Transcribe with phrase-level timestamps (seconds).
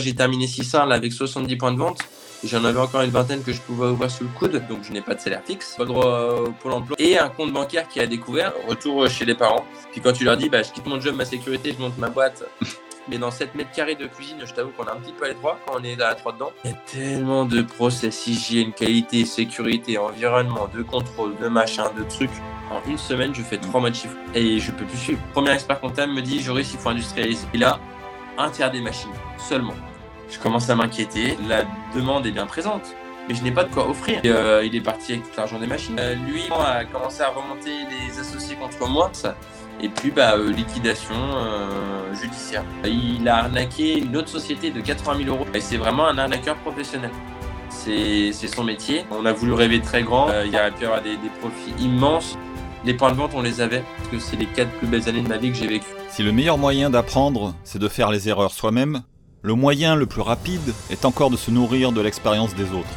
[0.00, 2.00] J'ai terminé 600 là avec 70 points de vente.
[2.42, 5.00] J'en avais encore une vingtaine que je pouvais ouvrir sous le coude, donc je n'ai
[5.00, 8.00] pas de salaire fixe, pas de droit au Pôle emploi et un compte bancaire qui
[8.00, 9.64] a découvert, retour chez les parents.
[9.92, 12.08] Puis quand tu leur dis, bah, je quitte mon job, ma sécurité, je monte ma
[12.08, 12.42] boîte,
[13.08, 15.28] mais dans 7 mètres carrés de cuisine, je t'avoue qu'on a un petit peu à
[15.28, 16.50] l'étroit quand on est à 3 dedans.
[16.64, 22.02] Il y a tellement de process, hygiène, qualité, sécurité, environnement, de contrôle, de machin, de
[22.02, 22.30] trucs.
[22.72, 25.20] En une semaine, je fais 3 mois de chiffre et je peux plus suivre.
[25.32, 27.46] Premier expert comptable me dit, Joris, il faut industrialiser.
[27.54, 27.78] Et là,
[28.38, 29.74] un tiers des machines, seulement.
[30.30, 31.36] Je commence à m'inquiéter.
[31.48, 31.64] La
[31.94, 32.94] demande est bien présente,
[33.28, 34.20] mais je n'ai pas de quoi offrir.
[34.24, 35.96] Euh, il est parti avec tout l'argent des machines.
[35.98, 39.10] Euh, lui a commencé à remonter les associés contre moi.
[39.12, 39.36] Ça.
[39.80, 41.14] Et puis, bah, euh, liquidation
[42.14, 42.64] judiciaire.
[42.84, 45.46] Il a arnaqué une autre société de 80 000 euros.
[45.54, 47.10] Et c'est vraiment un arnaqueur professionnel.
[47.68, 49.04] C'est son métier.
[49.10, 50.28] On a voulu rêver très grand.
[50.44, 52.38] Il aurait pu avoir des profits immenses.
[52.84, 55.22] Les points de vente, on les avait, parce que c'est les quatre plus belles années
[55.22, 55.86] de ma vie que j'ai vécues.
[56.10, 59.02] Si le meilleur moyen d'apprendre, c'est de faire les erreurs soi-même,
[59.40, 62.94] le moyen le plus rapide est encore de se nourrir de l'expérience des autres.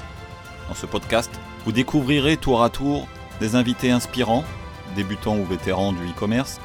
[0.68, 1.32] Dans ce podcast,
[1.64, 3.08] vous découvrirez tour à tour
[3.40, 4.44] des invités inspirants,
[4.98, 6.60] débutants ou vétérans du e-commerce,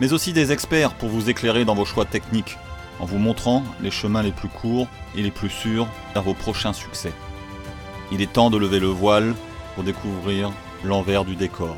[0.00, 2.58] mais aussi des experts pour vous éclairer dans vos choix techniques,
[3.00, 6.72] en vous montrant les chemins les plus courts et les plus sûrs vers vos prochains
[6.72, 7.12] succès.
[8.12, 9.34] Il est temps de lever le voile
[9.74, 10.52] pour découvrir
[10.84, 11.76] l'envers du décor.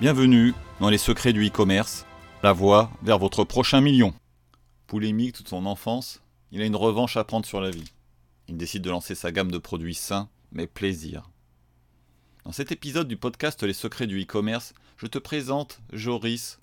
[0.00, 2.06] Bienvenue dans les secrets du e-commerce,
[2.42, 4.14] la voie vers votre prochain million.
[4.86, 7.92] Polémique toute son enfance, il a une revanche à prendre sur la vie.
[8.48, 11.28] Il décide de lancer sa gamme de produits sains, mais plaisir.
[12.46, 16.58] Dans cet épisode du podcast Les secrets du e-commerce, je te présente Joris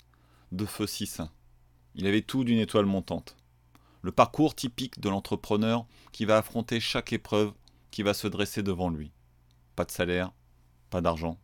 [0.50, 1.30] de Feu Saint.
[1.94, 3.36] Il avait tout d'une étoile montante.
[4.02, 7.52] Le parcours typique de l'entrepreneur qui va affronter chaque épreuve
[7.92, 9.12] qui va se dresser devant lui.
[9.76, 10.32] Pas de salaire,
[10.90, 11.38] pas d'argent,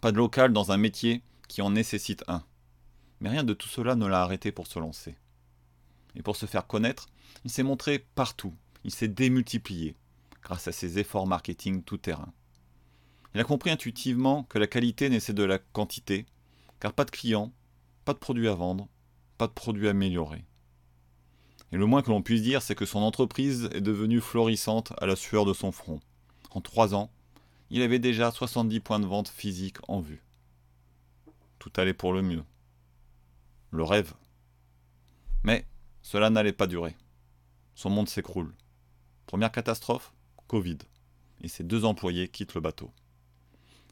[0.00, 2.42] pas de local dans un métier qui en nécessite un.
[3.20, 5.16] Mais rien de tout cela ne l'a arrêté pour se lancer.
[6.14, 7.08] Et pour se faire connaître,
[7.44, 9.96] il s'est montré partout, il s'est démultiplié,
[10.42, 12.32] grâce à ses efforts marketing tout terrain.
[13.34, 16.26] Il a compris intuitivement que la qualité naissait de la quantité,
[16.80, 17.52] car pas de clients,
[18.04, 18.88] pas de produits à vendre,
[19.38, 20.44] pas de produits améliorés.
[21.72, 25.06] Et le moins que l'on puisse dire, c'est que son entreprise est devenue florissante à
[25.06, 26.00] la sueur de son front.
[26.50, 27.10] En trois ans,
[27.70, 30.22] il avait déjà 70 points de vente physiques en vue.
[31.58, 32.44] Tout allait pour le mieux.
[33.70, 34.14] Le rêve.
[35.42, 35.66] Mais
[36.02, 36.96] cela n'allait pas durer.
[37.74, 38.54] Son monde s'écroule.
[39.26, 40.12] Première catastrophe,
[40.46, 40.78] Covid.
[41.42, 42.90] Et ses deux employés quittent le bateau.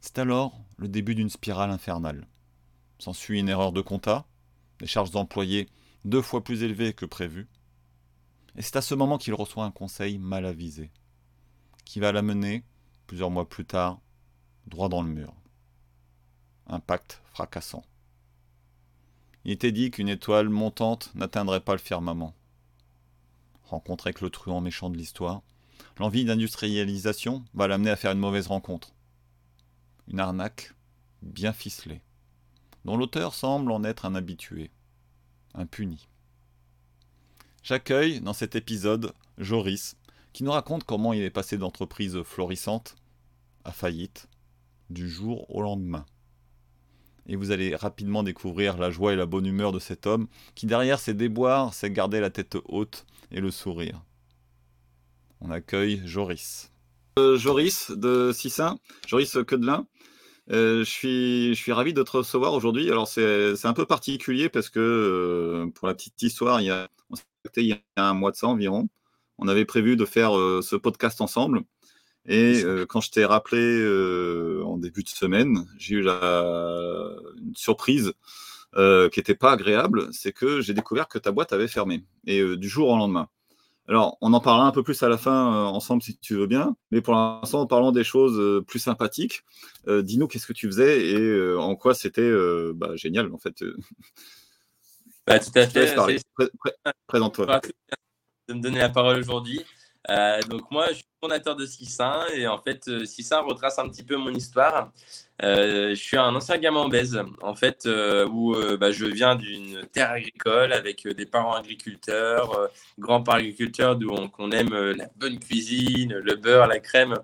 [0.01, 2.27] C'est alors le début d'une spirale infernale.
[2.99, 4.27] S'ensuit une erreur de compta,
[4.79, 5.69] des charges d'employés
[6.05, 7.49] deux fois plus élevées que prévu.
[8.57, 10.91] Et c'est à ce moment qu'il reçoit un conseil mal avisé,
[11.84, 12.63] qui va l'amener,
[13.06, 14.00] plusieurs mois plus tard,
[14.66, 15.34] droit dans le mur.
[16.66, 17.84] Un pacte fracassant.
[19.44, 22.34] Il était dit qu'une étoile montante n'atteindrait pas le firmament.
[23.65, 25.42] Rencontré avec le truand méchant de l'histoire,
[25.98, 28.94] l'envie d'industrialisation va l'amener à faire une mauvaise rencontre.
[30.09, 30.72] Une arnaque
[31.22, 32.00] bien ficelée,
[32.84, 34.71] dont l'auteur semble en être un habitué,
[35.54, 36.09] un puni.
[37.62, 39.97] J'accueille dans cet épisode Joris,
[40.34, 42.97] qui nous raconte comment il est passé d'entreprise florissante
[43.65, 44.28] à faillite
[44.91, 46.05] du jour au lendemain
[47.27, 50.67] et vous allez rapidement découvrir la joie et la bonne humeur de cet homme qui
[50.67, 54.03] derrière ses déboires sait garder la tête haute et le sourire.
[55.41, 56.71] On accueille Joris.
[57.19, 59.87] Euh, Joris de Sissin, Joris Quedelin.
[60.51, 62.91] Euh, je, suis, je suis ravi de te recevoir aujourd'hui.
[62.91, 66.89] Alors c'est un peu particulier parce que euh, pour la petite histoire, il y a,
[67.56, 68.89] il y a un mois de ça environ.
[69.39, 71.62] On avait prévu de faire euh, ce podcast ensemble.
[72.27, 77.55] Et euh, quand je t'ai rappelé euh, en début de semaine, j'ai eu la, une
[77.55, 78.15] surprise
[78.77, 82.41] euh, qui n'était pas agréable, c'est que j'ai découvert que ta boîte avait fermé, et
[82.41, 83.28] euh, du jour au lendemain.
[83.87, 86.49] Alors, on en parlera un peu plus à la fin euh, ensemble si tu veux
[86.49, 89.45] bien, mais pour l'instant, en parlant des choses plus sympathiques,
[89.87, 92.33] dis-nous qu'est-ce que tu faisais et en quoi c'était
[92.75, 93.62] bah, génial en fait.
[95.27, 95.95] Bah, tout à fait.
[96.34, 96.72] Pré pré
[97.06, 97.61] Présente-toi.
[98.49, 99.65] De me donner la parole aujourd'hui.
[100.10, 103.89] Euh, donc moi, je suis fondateur de Sissin et en fait, euh, Sissin retrace un
[103.89, 104.92] petit peu mon histoire.
[105.42, 109.86] Euh, je suis un ancien gamin baise, en fait, euh, où bah, je viens d'une
[109.86, 116.13] terre agricole avec des parents agriculteurs, grands-parents agriculteurs, d'où on, on, aime la bonne cuisine,
[116.13, 117.15] le beurre, la crème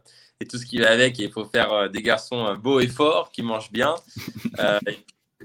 [0.41, 1.19] et tout ce qui va avec.
[1.19, 3.95] Il faut faire des garçons beaux et forts qui mangent bien.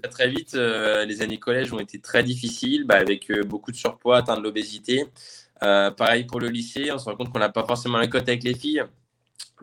[0.03, 4.17] Et très vite, les années collège ont été très difficiles, bah, avec beaucoup de surpoids,
[4.17, 5.05] atteindre l'obésité.
[5.63, 8.27] Euh, pareil pour le lycée, on se rend compte qu'on n'a pas forcément la cote
[8.27, 8.83] avec les filles.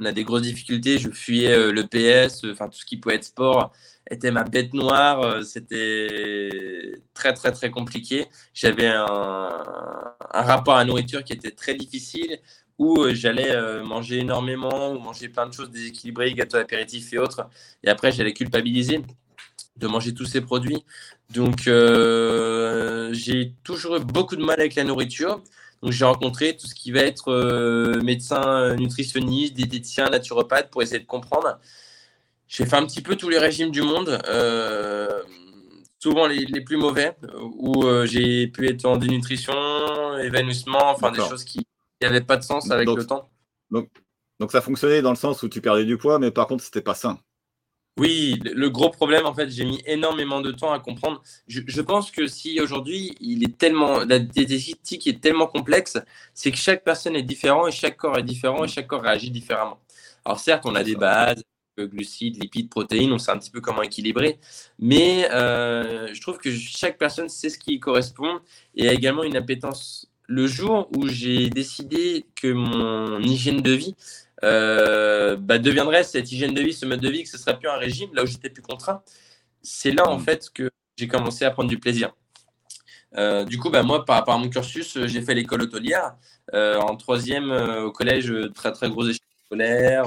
[0.00, 0.98] on a des grosses difficultés.
[0.98, 3.72] Je fuyais le PS, enfin tout ce qui pouvait être sport
[4.10, 5.44] était ma bête noire.
[5.44, 8.26] C'était très très très compliqué.
[8.54, 12.38] J'avais un, un, rapport à la nourriture qui était très difficile
[12.78, 17.48] où j'allais manger énormément ou manger plein de choses déséquilibrées, gâteaux apéritifs et autres.
[17.84, 19.02] Et après, j'allais culpabiliser
[19.76, 20.84] de manger tous ces produits.
[21.30, 25.42] Donc, euh, j'ai toujours eu beaucoup de mal avec la nourriture.
[25.82, 31.00] Donc, j'ai rencontré tout ce qui va être euh, médecin nutritionniste, diététicien, naturopathe pour essayer
[31.00, 31.58] de comprendre.
[32.46, 35.22] J'ai fait un petit peu tous les régimes du monde, euh,
[35.98, 37.16] souvent les, les, plus mauvais,
[37.58, 39.54] où j'ai pu être en dénutrition,
[40.18, 41.66] évanouissement, enfin des choses qui
[42.02, 43.30] n'avaient pas de sens avec le temps.
[43.70, 43.88] Donc,
[44.42, 46.82] donc, ça fonctionnait dans le sens où tu perdais du poids, mais par contre, c'était
[46.82, 47.18] pas sain.
[47.98, 51.22] Oui, le gros problème, en fait, j'ai mis énormément de temps à comprendre.
[51.46, 55.98] Je, pense que si aujourd'hui, il est tellement, la diététique est tellement complexe,
[56.32, 59.30] c'est que chaque personne est différente et chaque corps est différent et chaque corps réagit
[59.30, 59.78] différemment.
[60.24, 61.42] Alors certes, on a des bases,
[61.78, 64.38] glucides, lipides, protéines, on sait un petit peu comment équilibrer,
[64.78, 68.40] mais euh, je trouve que chaque personne sait ce qui correspond
[68.74, 70.08] et a également une appétence.
[70.28, 73.94] Le jour où j'ai décidé que mon hygiène de vie
[74.44, 77.68] euh, bah, deviendrait cette hygiène de vie, ce mode de vie, que ce serait plus
[77.68, 79.02] un régime, là où j'étais plus contraint.
[79.62, 80.20] C'est là, en mm.
[80.20, 82.12] fait, que j'ai commencé à prendre du plaisir.
[83.16, 86.16] Euh, du coup, bah, moi, par rapport à mon cursus, euh, j'ai fait l'école hôtelière.
[86.52, 90.04] en troisième, au collège, très très gros échec scolaire,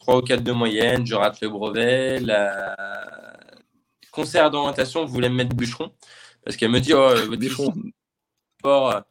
[0.00, 2.20] 3 ou 4 de moyenne, je rate le brevet.
[2.20, 2.76] La
[4.10, 5.92] conseillère d'orientation voulait me mettre bûcheron
[6.44, 7.72] parce qu'elle me dit oh, bûcheron.
[8.58, 9.04] Sport,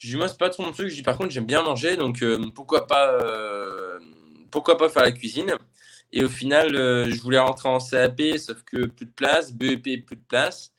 [0.00, 0.88] je dis, moi, c'est pas trop mon truc.
[0.88, 3.98] Je dis, par contre, j'aime bien manger, donc euh, pourquoi, pas, euh,
[4.50, 5.54] pourquoi pas faire la cuisine?
[6.12, 10.06] Et au final, euh, je voulais rentrer en CAP, sauf que plus de place, BEP,
[10.06, 10.72] plus de place.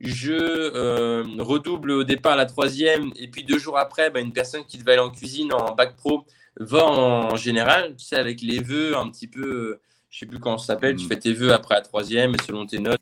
[0.00, 4.78] Je redouble au départ la troisième, et puis deux jours après, bah, une personne qui
[4.78, 6.26] devait aller en cuisine en bac pro
[6.58, 9.78] va en, général, tu sais, avec les vœux un petit peu,
[10.10, 11.08] je sais plus comment ça s'appelle, tu mmh.
[11.08, 13.00] fais tes vœux après la troisième, et selon tes notes,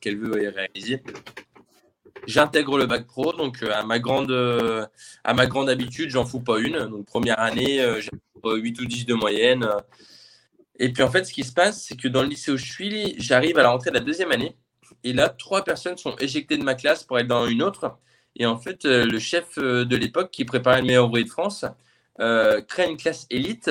[0.00, 1.02] quel vœu est réalisé.
[2.26, 4.84] J'intègre le bac pro, donc euh, à ma grande, euh,
[5.22, 6.86] à ma grande habitude, j'en fous pas une.
[6.86, 8.10] Donc première année, euh, j'ai
[8.44, 9.68] 8 ou 10 de moyenne.
[10.78, 12.64] Et puis en fait, ce qui se passe, c'est que dans le lycée où je
[12.64, 14.56] suis, j'arrive à la rentrée de la deuxième année.
[15.04, 17.96] Et là, trois personnes sont éjectées de ma classe pour être dans une autre.
[18.34, 21.64] Et en fait, le chef de l'époque qui préparait le meilleur ouvrier de France
[22.18, 23.70] crée une classe élite.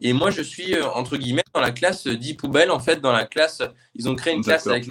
[0.00, 2.70] Et moi, je suis, entre guillemets, dans la classe 10 poubelles.
[2.70, 3.62] En fait, dans la classe,
[3.94, 4.88] ils ont créé une classe avec.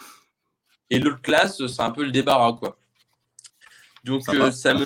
[0.89, 2.77] Et l'autre classe, c'est un peu le débarras, quoi.
[4.03, 4.85] Donc euh, ça me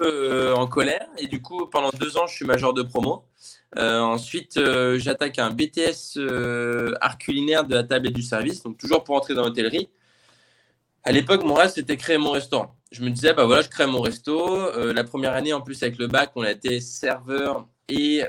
[0.00, 1.06] euh, en colère.
[1.18, 3.24] Et du coup, pendant deux ans, je suis major de promo.
[3.76, 4.58] Euh, ensuite,
[4.96, 6.18] j'attaque un BTS
[7.00, 9.88] art culinaire de la table et du service, donc toujours pour entrer dans l'hôtellerie.
[11.02, 12.74] À l'époque, mon rêve, c'était créer mon restaurant.
[12.90, 14.70] Je me disais, bah voilà, je crée mon resto.
[14.92, 18.22] la première année, en plus, avec le bac, on a été serveur et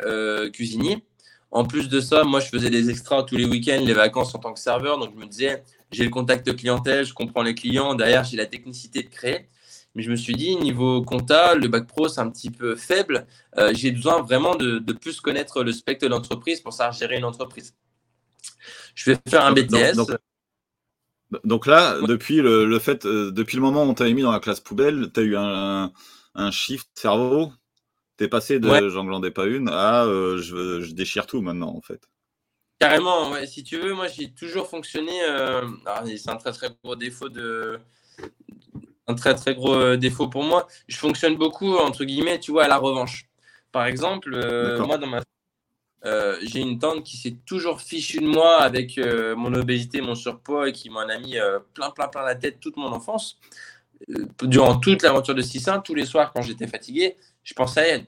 [0.51, 1.03] cuisinier.
[1.51, 4.39] En plus de ça, moi, je faisais des extras tous les week-ends, les vacances en
[4.39, 4.97] tant que serveur.
[4.97, 7.95] Donc, je me disais, j'ai le contact clientèle, je comprends les clients.
[7.95, 9.47] Derrière, j'ai la technicité de créer.
[9.95, 13.25] Mais je me suis dit, niveau compta, le bac pro, c'est un petit peu faible.
[13.57, 17.23] Euh, j'ai besoin vraiment de, plus connaître le spectre de l'entreprise pour savoir gérer une
[17.23, 17.75] entreprise.
[18.93, 19.95] Je vais faire un BTS.
[21.43, 24.41] Donc, là, depuis le, fait, euh, depuis le moment où on t'a mis dans la
[24.41, 25.91] classe poubelle, tu as eu un,
[26.35, 27.51] un, shift cerveau?
[28.17, 31.81] Tu es passé de j'en glandais pas une à euh, je, déchire tout maintenant, en
[31.81, 32.01] fait.
[32.79, 33.47] Carrément, ouais.
[33.47, 35.13] si tu veux, moi j'ai toujours fonctionné.
[36.17, 37.79] c'est un très très gros défaut de,
[39.07, 40.67] un très très gros euh, défaut pour moi.
[40.87, 43.27] Je fonctionne beaucoup, entre guillemets, tu vois, à la revanche.
[43.71, 45.21] Par exemple, euh, moi, dans ma
[46.05, 48.99] euh, j'ai une tante qui s'est toujours fichue de moi avec
[49.35, 51.35] mon obésité, mon surpoids et qui m'en a mis
[51.73, 53.39] plein, plein, plein la tête toute mon enfance.
[54.43, 58.05] durant toute l'aventure de 6 tous les soirs, quand j'étais fatigué, je pensais à elle.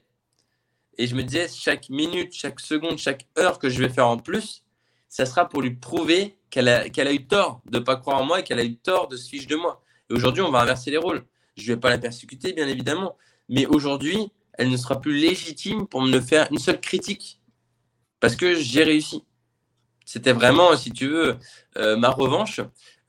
[0.96, 4.16] Et je me disais, chaque minute, chaque seconde, chaque heure que je vais faire en
[4.16, 4.62] plus,
[5.08, 8.20] ça sera pour lui prouver qu'elle a, qu'elle a eu tort de ne pas croire
[8.20, 9.82] en moi et qu'elle a eu tort de se fiche de moi.
[10.10, 11.24] Aujourd'hui, on va inverser les rôles.
[11.56, 13.16] Je ne vais pas la persécuter, bien évidemment.
[13.48, 17.40] Mais aujourd'hui, elle ne sera plus légitime pour me faire une seule critique.
[18.20, 19.22] Parce que j'ai réussi.
[20.04, 21.36] C'était vraiment, si tu veux,
[21.76, 22.60] euh, ma revanche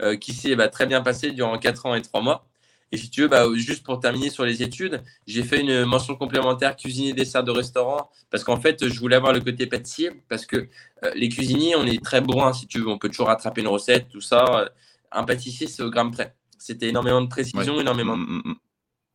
[0.01, 2.45] euh, qui s'est bah, très bien passée durant 4 ans et 3 mois.
[2.91, 6.15] Et si tu veux, bah, juste pour terminer sur les études, j'ai fait une mention
[6.15, 10.45] complémentaire cuisinier dessert de restaurant parce qu'en fait, je voulais avoir le côté pâtissier parce
[10.45, 10.67] que
[11.03, 13.67] euh, les cuisiniers, on est très bourrin si tu veux, on peut toujours rattraper une
[13.67, 14.69] recette, tout ça.
[15.11, 16.35] Un pâtissier, c'est au gramme près.
[16.59, 18.17] C'était énormément de précision, énormément.
[18.17, 18.55] Mm, mm, mm.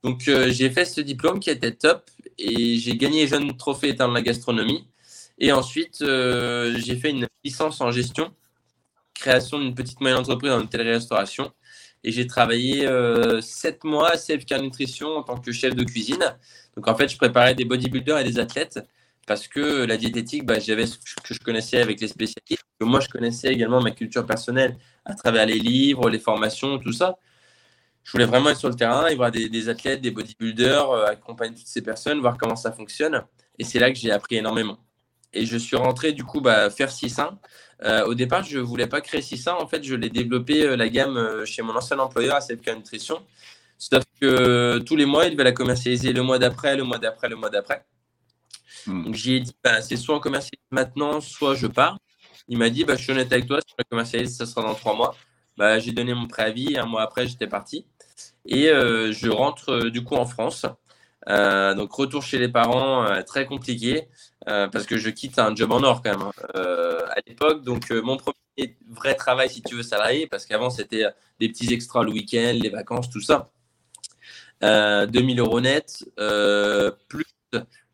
[0.03, 4.09] Donc, euh, j'ai fait ce diplôme qui était top et j'ai gagné jeune trophée étant
[4.09, 4.89] de la gastronomie.
[5.39, 8.33] Et ensuite, euh, j'ai fait une licence en gestion,
[9.15, 11.53] création d'une petite moyenne entreprise en hôtellerie-restauration.
[12.03, 16.37] Et j'ai travaillé euh, sept mois à CFK Nutrition en tant que chef de cuisine.
[16.77, 18.81] Donc, en fait, je préparais des bodybuilders et des athlètes
[19.27, 23.01] parce que la diététique, bah, j'avais ce que je connaissais avec les spécialistes, que moi
[23.01, 27.17] je connaissais également ma culture personnelle à travers les livres, les formations, tout ça.
[28.05, 31.57] Je voulais vraiment être sur le terrain et voir des, athlètes, des bodybuilders, euh, accompagner
[31.57, 33.25] toutes ces personnes, voir comment ça fonctionne.
[33.59, 34.79] Et c'est là que j'ai appris énormément.
[35.33, 37.39] Et je suis rentré du coup bah, faire 600.
[37.83, 39.59] Euh, au départ, je ne voulais pas créer 600.
[39.59, 43.23] En fait, je l'ai développé euh, la gamme chez mon ancien employeur à CFK Nutrition.
[43.79, 47.29] Sauf que tous les mois, il devait la commercialiser le mois d'après, le mois d'après,
[47.29, 47.85] le mois d'après.
[48.87, 49.05] Hmm.
[49.05, 51.99] Donc j'ai dit, bah, c'est soit on commercialise maintenant, soit je pars.
[52.49, 54.75] Il m'a dit, bah, je suis honnête avec toi, si je commercialise, ça sera dans
[54.75, 55.17] trois mois.
[55.57, 57.87] Bah, j'ai donné mon préavis, un mois après, j'étais parti.
[58.47, 60.67] Et euh, je rentre euh, du coup en France.
[61.29, 64.09] Euh, donc retour chez les parents, très compliqué,
[64.45, 66.33] parce que je quitte un job en or quand même hein.
[66.55, 67.65] à l'époque.
[67.65, 71.07] Donc mon premier vrai travail, si tu veux, salarié, parce qu'avant c'était
[71.41, 73.49] des petits extras le week-end, les vacances, tout ça.
[74.61, 76.05] 2000 euros net,
[77.09, 77.25] plus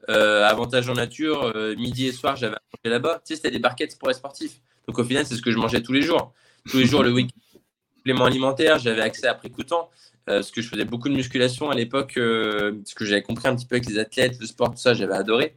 [0.08, 3.22] avantage en nature, midi et soir, j'avais mangé là-bas.
[3.24, 4.60] Tu sais, c'était des barquettes pour les sportifs.
[4.88, 6.32] Donc au final, c'est ce que je mangeais tous les jours.
[6.68, 7.60] Tous les jours, le week-end,
[8.00, 9.88] complément alimentaire, j'avais accès à prix coûtant.
[10.28, 13.48] Euh, parce que je faisais beaucoup de musculation à l'époque, euh, ce que j'avais compris
[13.48, 15.56] un petit peu avec les athlètes, le sport, tout ça, j'avais adoré.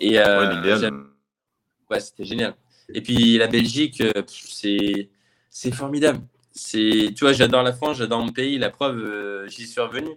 [0.00, 0.90] Et euh,
[1.90, 2.54] ouais, c'était génial.
[2.92, 5.08] Et puis la Belgique, c'est
[5.50, 6.20] c'est formidable.
[6.52, 8.58] C'est, tu vois, j'adore la France, j'adore mon pays.
[8.58, 10.10] La preuve, j'y suis revenu.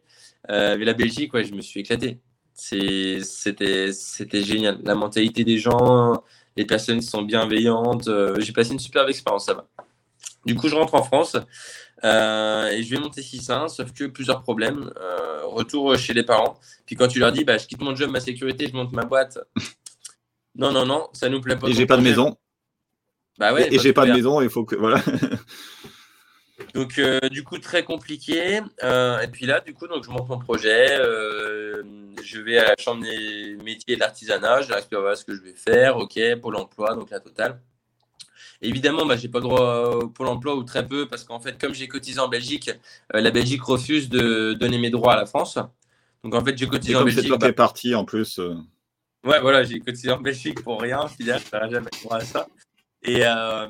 [0.50, 2.20] mais la Belgique, ouais, je me suis éclaté.
[2.54, 3.20] C'était
[3.94, 4.80] c'était génial.
[4.84, 6.24] La mentalité des gens,
[6.58, 8.10] les personnes sont bienveillantes.
[8.40, 9.68] J'ai passé une superbe expérience, ça va.
[10.46, 11.38] Du coup, je rentre en France.
[12.04, 14.92] Euh, et je vais monter 6-1, sauf que plusieurs problèmes.
[14.98, 16.60] Euh, retour chez les parents.
[16.86, 19.06] Puis quand tu leur dis, bah, je quitte mon job, ma sécurité, je monte ma
[19.06, 19.40] boîte.
[20.56, 21.68] Non, non, non, ça nous plaît pas.
[21.68, 22.38] Et j'ai pas de maison.
[23.38, 23.74] Bah ouais.
[23.74, 24.76] Et, j'ai pas de maison, il faut que.
[24.76, 25.02] Voilà.
[26.74, 28.62] donc, euh, du coup, très compliqué.
[28.82, 30.88] et puis là, du coup, donc, je monte mon projet.
[30.98, 34.62] je vais à la chambre des métiers et de l'artisanat.
[34.62, 35.98] Je leur explique ce que je vais faire.
[35.98, 37.60] OK, Pôle emploi, donc la totale.
[38.62, 41.40] Évidemment, bah, je n'ai pas le droit au Pôle emploi ou très peu parce qu'en
[41.40, 42.72] fait, comme j'ai cotisé en Belgique,
[43.14, 45.58] euh, la Belgique refuse de donner mes droits à la France.
[46.24, 47.28] Donc en fait, j'ai cotisé en Belgique.
[47.30, 47.54] C'est bah...
[47.54, 48.40] parti en plus.
[48.40, 48.56] Euh.
[49.24, 51.08] Ouais, voilà, j'ai cotisé en Belgique pour rien.
[51.08, 52.48] Finalement, je ne jamais droit à ça.
[53.04, 53.68] Et euh,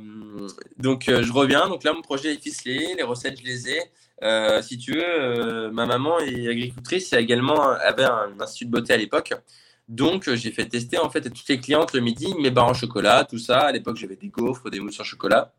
[0.77, 1.67] donc, je reviens.
[1.67, 2.95] Donc là, mon projet est ficelé.
[2.95, 4.61] Les recettes, je les ai.
[4.61, 8.97] si tu veux, ma maman est agricultrice et également avait un institut de beauté à
[8.97, 9.33] l'époque.
[9.87, 12.67] Donc, euh, j'ai fait tester en fait à toutes les clientes le midi mes barres
[12.67, 13.59] en chocolat, tout ça.
[13.61, 15.53] À l'époque, j'avais des gaufres, des mousses en chocolat.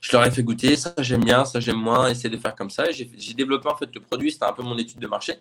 [0.00, 2.70] Je leur ai fait goûter, ça j'aime bien, ça j'aime moins, essayer de faire comme
[2.70, 2.90] ça.
[2.92, 5.34] J'ai développé en fait le produit, c'était un peu mon étude de marché.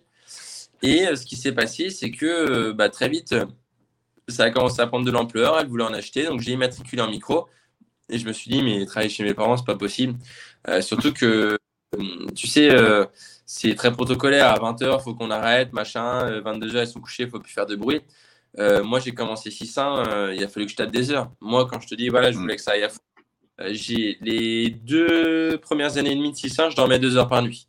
[0.82, 3.36] Et euh, ce qui s'est passé, c'est que euh, bah, très vite,
[4.30, 5.60] ça a commencé à prendre de l'ampleur.
[5.60, 7.48] Elle voulait en acheter, donc j'ai immatriculé en micro.
[8.10, 10.18] Et je me suis dit, mais travailler chez mes parents, c'est pas possible.
[10.82, 11.58] surtout que,
[12.36, 12.70] tu sais,
[13.46, 14.48] c'est très protocolaire.
[14.48, 16.42] À 20h, il faut qu'on arrête, machin.
[16.42, 18.02] 22h, euh, ils sont couchés, il faut plus faire de bruit.
[18.58, 21.32] Euh, moi, j'ai commencé 600, euh, il a fallu que je tape des heures.
[21.42, 23.00] Moi, quand je te dis, voilà, je voulais que ça aille à fond,
[23.72, 27.68] j'ai les deux premières années et demie de 600, je dormais deux heures par nuit.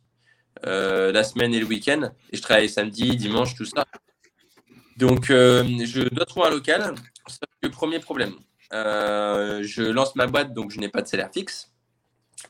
[0.63, 2.11] la semaine et le week-end.
[2.31, 3.85] Et je travaillais samedi, dimanche, tout ça.
[4.97, 6.95] Donc, je dois trouver un local.
[7.61, 8.33] le premier problème.
[8.71, 11.71] je lance ma boîte, donc je n'ai pas de salaire fixe.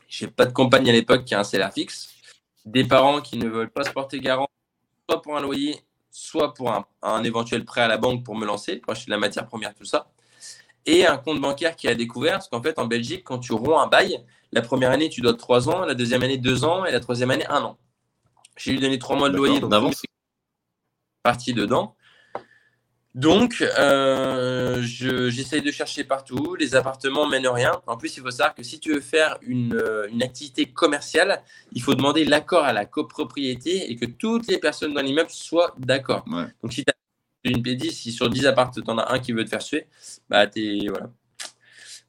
[0.08, 2.17] J'ai pas de compagnie à l'époque qui a un salaire fixe
[2.68, 4.48] des parents qui ne veulent pas se porter garant,
[5.08, 6.70] soit pour un loyer, soit pour
[7.02, 9.74] un, éventuel prêt à la banque pour me lancer, pour acheter de la matière première,
[9.74, 10.10] tout ça.
[10.84, 13.80] Et un compte bancaire qui a découvert, parce qu'en fait, en Belgique, quand tu romps
[13.80, 14.22] un bail,
[14.52, 17.30] la première année, tu dois trois ans, la deuxième année, deux ans, et la troisième
[17.30, 17.78] année, un an.
[18.56, 20.02] J'ai lui donné trois mois de loyer, donc d'avance.
[21.22, 21.96] Parti dedans.
[23.14, 26.54] Donc, euh, j'essaye de chercher partout.
[26.54, 27.72] Les appartements mènent rien.
[27.86, 31.82] En plus, il faut savoir que si tu veux faire une, euh, activité commerciale, il
[31.82, 36.24] faut demander l'accord à la copropriété et que toutes les personnes dans l'immeuble soient d'accord.
[36.62, 39.32] Donc, si tu as une P10, si sur 10 appartements, tu en as un qui
[39.32, 39.86] veut te faire suer,
[40.28, 40.86] bah, t'es.
[40.88, 41.10] Voilà.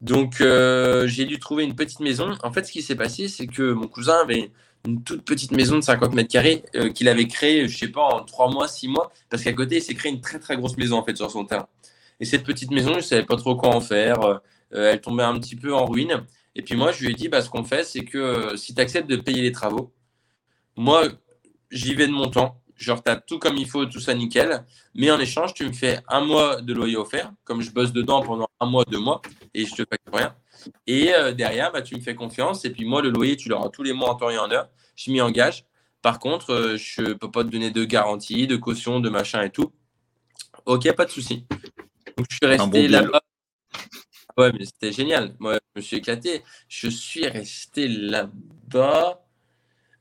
[0.02, 2.38] Donc, euh, j'ai dû trouver une petite maison.
[2.44, 4.52] En fait, ce qui s'est passé, c'est que mon cousin avait
[4.86, 8.02] une toute petite maison de 50 mètres carrés euh, qu'il avait créée, je sais pas,
[8.02, 10.78] en 3 mois, 6 mois, parce qu'à côté, il s'est créé une très très grosse
[10.78, 11.68] maison en fait sur son terrain.
[12.20, 14.24] Et cette petite maison, je ne savais pas trop quoi en faire.
[14.74, 16.26] Euh, elle tombait un petit peu en ruine.
[16.56, 18.74] Et puis moi, je lui ai dit, bah, ce qu'on fait, c'est que euh, si
[18.76, 19.94] tu acceptes de payer les travaux,
[20.76, 21.04] moi,
[21.72, 22.62] j'y vais de mon temps.
[22.76, 24.66] Je retape tout comme il faut, tout ça nickel.
[24.96, 28.22] Mais en échange, tu me fais un mois de loyer offert, comme je bosse dedans
[28.22, 29.22] pendant un mois, deux mois,
[29.54, 30.36] et je te facture rien.
[30.88, 32.66] Et euh, derrière, bah, tu me fais confiance.
[32.66, 34.70] Et puis moi, le loyer, tu l'auras tous les mois en temps et en heure.
[34.96, 35.66] Je m'y engage.
[36.02, 39.42] Par contre, euh, je ne peux pas te donner de garantie, de caution, de machin
[39.44, 39.72] et tout.
[40.66, 41.46] Ok, pas de souci.
[42.18, 43.22] Donc, je suis resté là-bas.
[44.38, 45.36] Ouais, mais c'était génial.
[45.40, 46.44] Moi, je me suis éclaté.
[46.68, 49.22] Je suis resté là-bas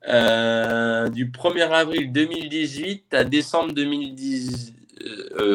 [0.06, 4.74] euh, du 1er avril 2018 à décembre 2010.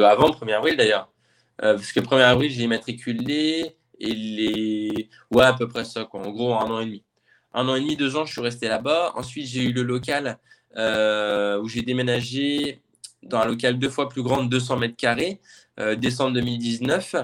[0.06, 1.10] avant le 1er avril d'ailleurs.
[1.58, 5.10] parce que 1er avril, j'ai immatriculé et les.
[5.32, 6.22] Ouais, à peu près ça, quoi.
[6.22, 7.04] En gros, un an et demi.
[7.54, 9.14] Un an et demi, deux ans, je suis resté là-bas.
[9.16, 10.40] Ensuite, j'ai eu le local
[10.76, 12.82] où j'ai déménagé
[13.22, 15.40] dans un local deux fois plus grand de 200 mètres carrés,
[15.98, 17.16] décembre 2019.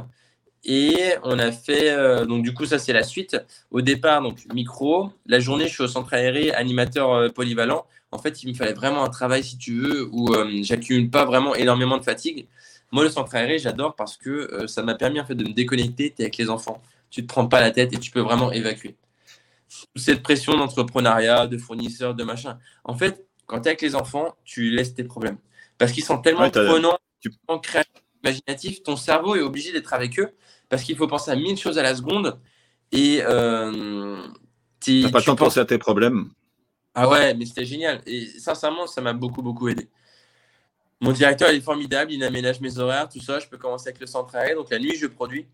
[0.66, 3.38] Et on a fait, euh, donc du coup, ça c'est la suite.
[3.72, 5.12] Au départ, donc micro.
[5.26, 7.86] La journée, je suis au centre aéré, animateur euh, polyvalent.
[8.12, 11.26] En fait, il me fallait vraiment un travail, si tu veux, où euh, j'accumule pas
[11.26, 12.48] vraiment énormément de fatigue.
[12.92, 16.12] Moi, le centre aéré, j'adore parce que ça m'a permis en fait de me déconnecter.
[16.12, 18.52] Tu es avec les enfants, tu te prends pas la tête et tu peux vraiment
[18.52, 18.96] évacuer.
[19.96, 22.58] Cette pression d'entrepreneuriat, de fournisseurs, de machin.
[22.84, 25.38] En fait, quand tu es avec les enfants, tu laisses tes problèmes
[25.78, 28.84] parce qu'ils sont tellement prenants, tellement créatifs, imaginatifs.
[28.84, 30.32] Ton cerveau est obligé d'être avec eux
[30.68, 32.40] parce qu'il faut penser à mille choses à la seconde.
[32.92, 34.22] Et euh,
[34.82, 36.30] tu n'as pas le temps de penser à tes problèmes.
[36.94, 38.02] Ah ouais, mais c'était génial.
[38.06, 39.88] Et sincèrement, ça m'a beaucoup, beaucoup aidé.
[41.02, 42.12] Mon directeur, est formidable.
[42.12, 43.40] Il aménage mes horaires, tout ça.
[43.40, 44.56] Je peux commencer avec le centre aéré.
[44.56, 45.48] Donc la nuit, je produis.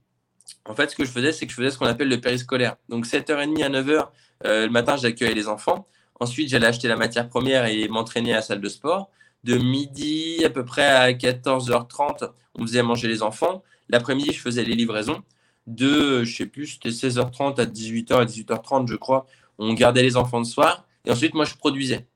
[0.66, 2.76] En fait, ce que je faisais, c'est que je faisais ce qu'on appelle le périscolaire.
[2.90, 4.08] Donc 7h30 à 9h,
[4.46, 5.88] euh, le matin, j'accueillais les enfants.
[6.20, 9.10] Ensuite, j'allais acheter la matière première et m'entraîner à la salle de sport.
[9.44, 13.64] De midi à peu près à 14h30, on faisait manger les enfants.
[13.90, 15.22] L'après-midi, je faisais les livraisons.
[15.68, 19.28] De, je sais plus, c'était 16h30 à 18h à 18h30, je crois.
[19.58, 20.88] On gardait les enfants le soir.
[21.06, 22.08] Et ensuite, moi, je produisais.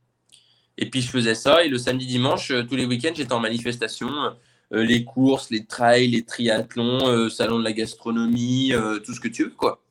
[0.81, 1.63] Et puis, je faisais ça.
[1.63, 4.09] Et le samedi, dimanche, euh, tous les week-ends, j'étais en manifestation.
[4.71, 8.71] Euh, les courses, les trails, les triathlons, euh, salon de la gastronomie,
[9.05, 9.83] tout ce que tu veux, quoi.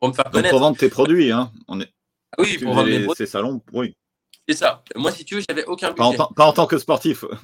[0.00, 0.50] Pour me faire connaître.
[0.50, 1.52] pour vendre tes produits, hein.
[1.68, 1.88] On est...
[2.32, 3.94] Ah oui, pour vendre les, ces salons, oui.
[4.48, 4.82] C'est ça.
[4.96, 6.16] Moi, si tu veux, j'avais aucun budget.
[6.16, 7.24] pas en tant que sportif.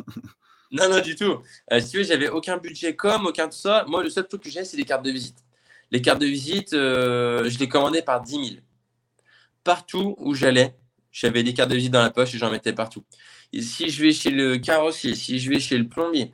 [0.74, 1.36] Non, non, du tout.
[1.80, 3.84] Si tu veux, j'avais aucun budget com, aucun de ça.
[3.86, 5.36] Moi, le seul truc que j'ai, c'est les cartes de visite.
[5.90, 8.46] Les cartes de visite, je les commandais par 10 000.
[9.64, 10.74] Partout où j'allais,
[11.12, 13.04] j'avais des cartes de visite dans la poche et j'en mettais partout.
[13.52, 16.32] Et si je vais chez le carrossier, si je vais chez le plombier,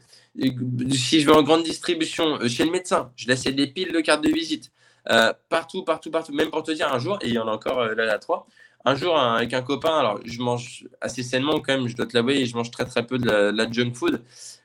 [0.92, 4.00] si je vais en grande distribution, euh, chez le médecin, je laissais des piles de
[4.00, 4.72] cartes de visite.
[5.48, 6.32] partout, partout, partout.
[6.32, 8.46] Même pour te dire, un jour, et il y en a encore là, à trois,
[8.84, 12.16] un jour avec un copain, alors je mange assez sainement quand même, je dois te
[12.16, 14.22] l'avouer, je mange très très peu de la, junk food.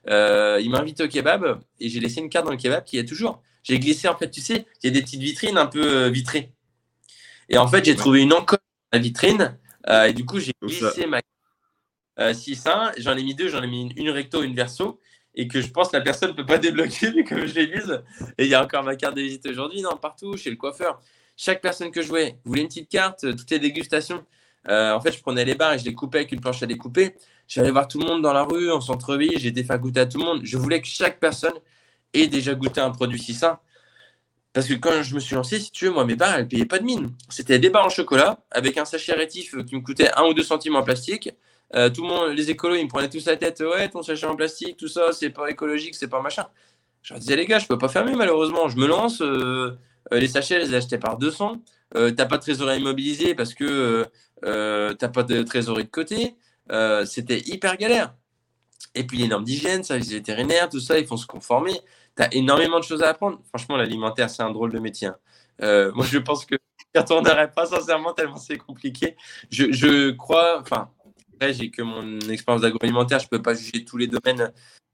[0.07, 2.97] Euh, il m'a invité au kebab et j'ai laissé une carte dans le kebab qui
[2.97, 3.41] est toujours.
[3.63, 6.09] J'ai glissé en fait, tu sais, il y a des petites vitrines un peu euh,
[6.09, 6.51] vitrées.
[7.49, 8.59] Et en fait, j'ai trouvé une encoche
[8.91, 9.57] dans la vitrine
[9.89, 11.21] euh, et du coup, j'ai glissé ma
[12.17, 12.35] carte.
[12.35, 14.99] si ça, j'en ai mis deux, j'en ai mis une, recto, une verso
[15.35, 17.67] et que je pense que la personne ne peut pas débloquer vu que je l'ai
[17.67, 18.03] mise.
[18.37, 21.01] Et il y a encore ma carte de visite aujourd'hui, non, partout, chez le coiffeur
[21.35, 24.23] chaque personne que je jouais voulait une petite carte, euh, toutes les dégustations?
[24.69, 26.65] Euh, en fait, je prenais les barres et je les coupais avec une planche à
[26.65, 27.15] découper.
[27.47, 30.19] J'allais voir tout le monde dans la rue, en centre-ville, j'ai fait goûter à tout
[30.19, 30.41] le monde.
[30.43, 31.53] Je voulais que chaque personne
[32.13, 33.59] ait déjà goûté un produit si sain.
[34.53, 36.65] Parce que quand je me suis lancé, si tu veux, moi, mes barres, elles payaient
[36.65, 37.11] pas de mine.
[37.29, 40.43] C'était des barres en chocolat avec un sachet rétif qui me coûtait 1 ou 2
[40.43, 41.31] centimes en plastique.
[41.75, 43.61] Euh, tout le monde, les écolos, ils me prenaient tous la tête.
[43.61, 46.45] Ouais, ton sachet en plastique, tout ça, c'est pas écologique, c'est pas machin.
[47.01, 48.69] Je leur disais, les gars, je peux pas fermer malheureusement.
[48.69, 49.21] Je me lance.
[50.13, 51.61] Euh, les sachets, je les achetais par 200.
[51.95, 54.07] Euh, tu n'as pas de trésorerie immobilisée parce que
[54.45, 56.35] euh, n'as pas de trésorerie de côté.
[57.05, 58.13] C'était hyper galère.
[58.95, 61.79] Et puis les normes d'hygiène, services vétérinaires, tout ça, ils font se conformer.
[62.15, 63.39] Tu as énormément de choses à apprendre.
[63.49, 65.07] Franchement, l'alimentaire, c'est un drôle de métier.
[65.07, 65.91] Hein.
[65.95, 69.15] moi, je pense que je ne retournerai pas sincèrement tellement c'est compliqué.
[69.49, 70.89] Je, je crois, enfin,
[71.33, 74.51] après, j'ai que mon expérience d'agroalimentaire, je ne peux pas juger tous les domaines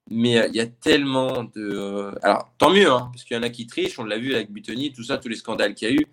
[0.10, 1.51] mais euh, il y a tellement de.
[1.55, 4.34] Euh, alors, tant mieux, hein, parce qu'il y en a qui trichent, on l'a vu
[4.34, 6.05] avec Butoni, tout ça, tous les scandales qu'il y a eu.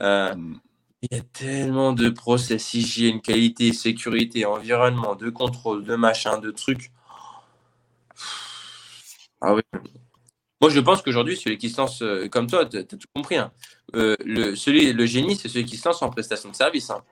[0.00, 0.60] Euh, mm.
[1.02, 6.50] Il y a tellement de process, hygiène, qualité, sécurité, environnement, de contrôle, de machin, de
[6.50, 6.90] trucs.
[9.42, 9.60] Ah oui.
[10.64, 13.36] Moi, je pense qu'aujourd'hui, celui qui se lance comme toi, tu as tout compris.
[13.36, 13.52] Hein.
[13.92, 16.88] le, celui, le génie, c'est celui qui se lance en prestation de service.
[16.88, 17.02] Hein.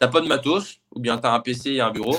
[0.00, 2.16] Tu n'as pas de matos, ou bien tu as un PC et un bureau,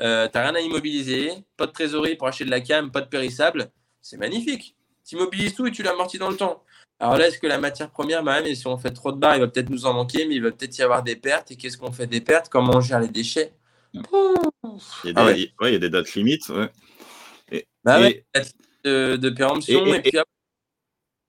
[0.00, 3.08] euh, t'as rien à immobiliser, pas de trésorerie pour acheter de la cam, pas de
[3.08, 4.74] périssable, c'est magnifique.
[5.06, 6.64] Tu immobilises tout et tu l'amortis dans le temps.
[6.98, 9.36] Alors là, est-ce que la matière première, même, et si on fait trop de barres,
[9.36, 11.50] il va peut-être nous en manquer, mais il va peut-être y avoir des pertes.
[11.50, 12.48] Et qu'est-ce qu'on fait des pertes?
[12.48, 13.52] Comment on gère les déchets?
[13.92, 14.00] Il
[15.04, 16.48] y, a des, ah il y a des dates limites.
[16.48, 16.70] Ouais.
[17.52, 18.00] Et, bah
[18.86, 19.86] de, de, péremption.
[19.86, 20.18] Et, puis,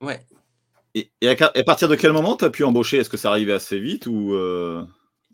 [0.02, 0.20] ouais.
[0.94, 2.98] Et, à, partir de quel moment tu as pu embaucher?
[2.98, 4.84] Est-ce que ça arrivait assez vite ou, euh,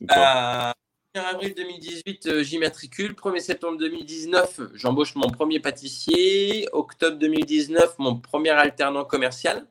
[0.01, 0.69] ou pas?
[0.69, 0.73] Euh,
[1.15, 3.13] 1er avril 2018, euh, j'immatricule.
[3.13, 6.67] 1er septembre 2019, j'embauche mon premier pâtissier.
[6.71, 9.67] Octobre 2019, mon premier alternant commercial.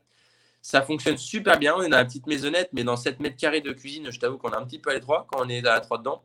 [0.60, 1.74] Ça fonctionne super bien.
[1.76, 4.38] On est dans la petite maisonnette, mais dans 7 mètres carrés de cuisine, je t'avoue
[4.38, 6.22] qu'on a un petit peu à l'étroit quand on est à l'étroit dedans.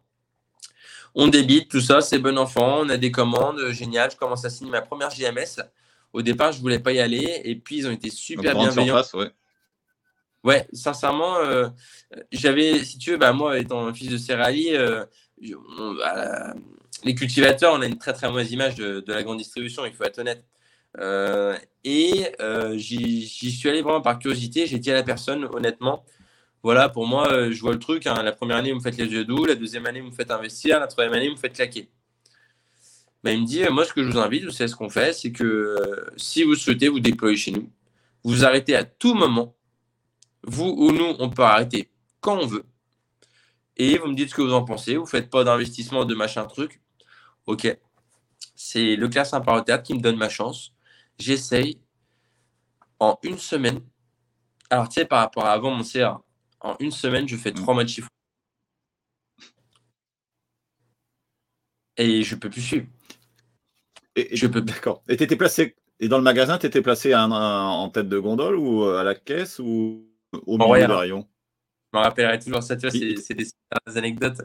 [1.16, 2.82] On débite, tout ça, c'est bon enfant.
[2.82, 4.12] On a des commandes, euh, génial.
[4.12, 5.64] Je commence à signer ma première JMS.
[6.14, 7.42] Au départ, je ne voulais pas y aller.
[7.44, 9.02] Et puis, ils ont été super bienveillants.
[9.14, 9.32] ouais.
[10.44, 11.68] Ouais, sincèrement, euh,
[12.32, 15.04] j'avais, si tu veux, bah, moi, étant fils de céréalier, euh,
[16.00, 16.54] bah,
[17.04, 20.06] les cultivateurs, on a une très très mauvaise image de, la grande distribution, il faut
[20.06, 20.46] être honnête.
[21.84, 22.32] et
[22.78, 24.68] j'y suis allé vraiment par curiosité.
[24.68, 26.06] J'ai dit à la personne, honnêtement,
[26.64, 28.08] voilà, pour moi, je vois le truc.
[28.08, 28.22] Hein.
[28.24, 29.46] la première année, vous me faites les yeux doux.
[29.46, 30.80] La deuxième année, vous me faites investir.
[30.80, 31.90] La troisième année, vous me faites claquer.
[33.24, 35.14] Ben, il me dit, moi, ce que je vous invite, vous savez ce qu'on fait,
[35.14, 37.70] c'est que si vous souhaitez vous déployer chez nous,
[38.24, 39.56] vous arrêtez à tout moment.
[40.44, 42.66] Vous ou nous, on peut arrêter quand on veut.
[43.78, 44.96] Et vous me dites ce que vous en pensez.
[44.96, 46.82] Vous ne faites pas d'investissement de machin truc.
[47.46, 47.78] Ok.
[48.56, 50.74] C'est le classe au théâtre qui me donne ma chance.
[51.20, 51.80] J'essaye
[53.00, 53.82] en une semaine.
[54.70, 56.22] Alors, tu sais, par rapport à avant mon CA,
[56.60, 58.10] en une semaine, je fais trois mois de chiffre.
[61.98, 62.88] Et je peux plus suivre.
[64.16, 64.62] Et, je peux.
[64.62, 65.04] D'accord.
[65.08, 65.76] Et étais placé.
[66.00, 69.60] Et dans le magasin, tu étais placé en tête de gondole ou à la caisse
[69.60, 70.08] ou
[70.46, 71.28] au milieu de rayon?
[71.94, 72.90] Je me rappellerai toujours ça, c'est
[73.34, 73.52] des,
[73.96, 74.42] anecdotes.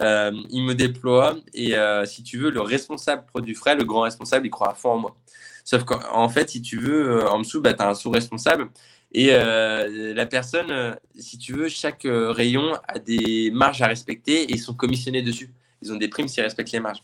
[0.00, 4.02] Euh, il me déploie et euh, si tu veux, le responsable produit frais, le grand
[4.02, 5.16] responsable, il croit à fond en moi.
[5.64, 8.70] Sauf qu'en fait, si tu veux, euh, en dessous, bah, tu as un sous-responsable
[9.12, 14.60] et la personne, si tu veux, chaque rayon a des marges à respecter et ils
[14.60, 15.50] sont commissionnés dessus.
[15.82, 17.02] Ils ont des primes s'ils respectent les marges.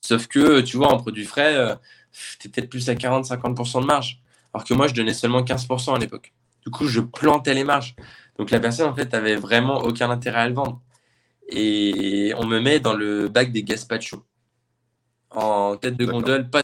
[0.00, 1.76] Sauf que, tu vois, en produit frais,
[2.38, 4.20] tu es peut-être plus à 40-50% de marge.
[4.54, 6.32] Alors que moi, je donnais seulement 15% à l'époque.
[6.64, 7.94] Du coup, je plantais les marges.
[8.38, 10.80] Donc la personne, en fait, avait vraiment aucun intérêt à le vendre.
[11.48, 14.24] Et on me met dans le bac des gazpacho.
[15.30, 16.62] En tête de gondole, pas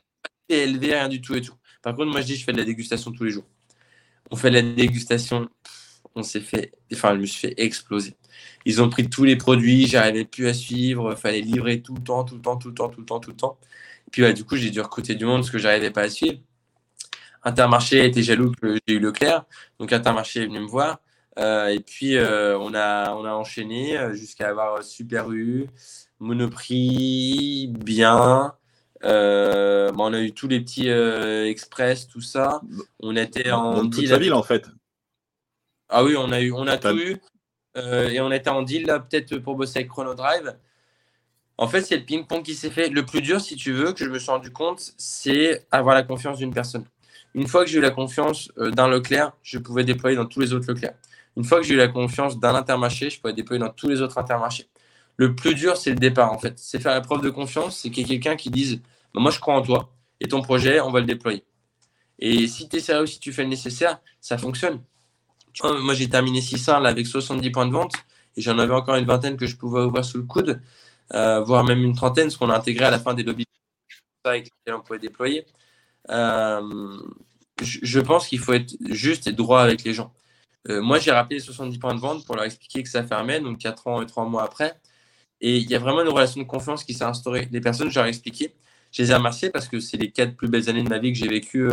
[0.48, 1.54] élevé, rien du tout et tout.
[1.82, 3.46] Par contre, moi, je dis, je fais de la dégustation tous les jours.
[4.30, 5.48] On fait de la dégustation,
[6.14, 8.16] on s'est fait, enfin, je me suis fait exploser.
[8.64, 12.02] Ils ont pris tous les produits, j'arrivais plus à suivre, il fallait livrer tout le
[12.02, 13.58] temps, tout le temps, tout le temps, tout le temps, tout le temps.
[14.08, 16.38] Et puis, du coup, j'ai dû recruter du monde parce que j'arrivais pas à suivre.
[17.44, 19.44] Intermarché était jaloux que j'ai eu Leclerc.
[19.78, 20.98] Donc Intermarché est venu me voir.
[21.38, 25.66] Euh, et puis euh, on, a, on a enchaîné euh, jusqu'à avoir Super U,
[26.20, 28.54] Monoprix, Bien.
[29.02, 32.62] on a eu tous les petits express, tout ça.
[33.00, 34.10] On était en deal.
[34.10, 34.66] la ville en fait.
[35.96, 37.20] Ah oui, on a eu, on a tout eu.
[37.76, 40.56] et on était en deal là, peut-être pour bosser avec Chrono Drive.
[41.56, 42.88] En fait, c'est le ping-pong qui s'est fait.
[42.88, 46.02] Le plus dur, si tu veux, que je me suis rendu compte, c'est avoir la
[46.02, 46.84] confiance d'une personne.
[47.34, 50.40] Une fois que j'ai eu la confiance euh, d'un Leclerc, je pouvais déployer dans tous
[50.40, 50.94] les autres Leclerc.
[51.36, 54.02] Une fois que j'ai eu la confiance d'un intermarché, je pouvais déployer dans tous les
[54.02, 54.66] autres intermarchés.
[55.16, 56.58] Le plus dur, c'est le départ, en fait.
[56.58, 58.82] C'est faire la preuve de confiance, c'est qu'il y ait quelqu'un qui dise
[59.14, 61.44] bah, Moi, je crois en toi, et ton projet, on va le déployer.
[62.18, 64.80] Et si tu es sérieux, si tu fais le nécessaire, ça fonctionne.
[65.62, 67.94] Moi, j'ai terminé 600 là, avec 70 points de vente,
[68.36, 70.60] et j'en avais encore une vingtaine que je pouvais ouvrir sous le coude,
[71.12, 73.44] euh, voire même une trentaine, ce qu'on a intégré à la fin des lobbies
[74.24, 75.46] avec lesquels on pouvait déployer.
[76.10, 76.98] Euh,
[77.60, 80.12] je pense qu'il faut être juste et droit avec les gens.
[80.68, 83.40] Euh, moi, j'ai rappelé les 70 points de vente pour leur expliquer que ça fermait,
[83.40, 84.74] donc 4 ans et 3 mois après.
[85.40, 87.48] Et il y a vraiment une relation de confiance qui s'est instaurée.
[87.52, 88.54] Les personnes, je leur ai expliqué,
[88.92, 91.12] je les ai remerciées parce que c'est les 4 plus belles années de ma vie
[91.12, 91.68] que j'ai vécues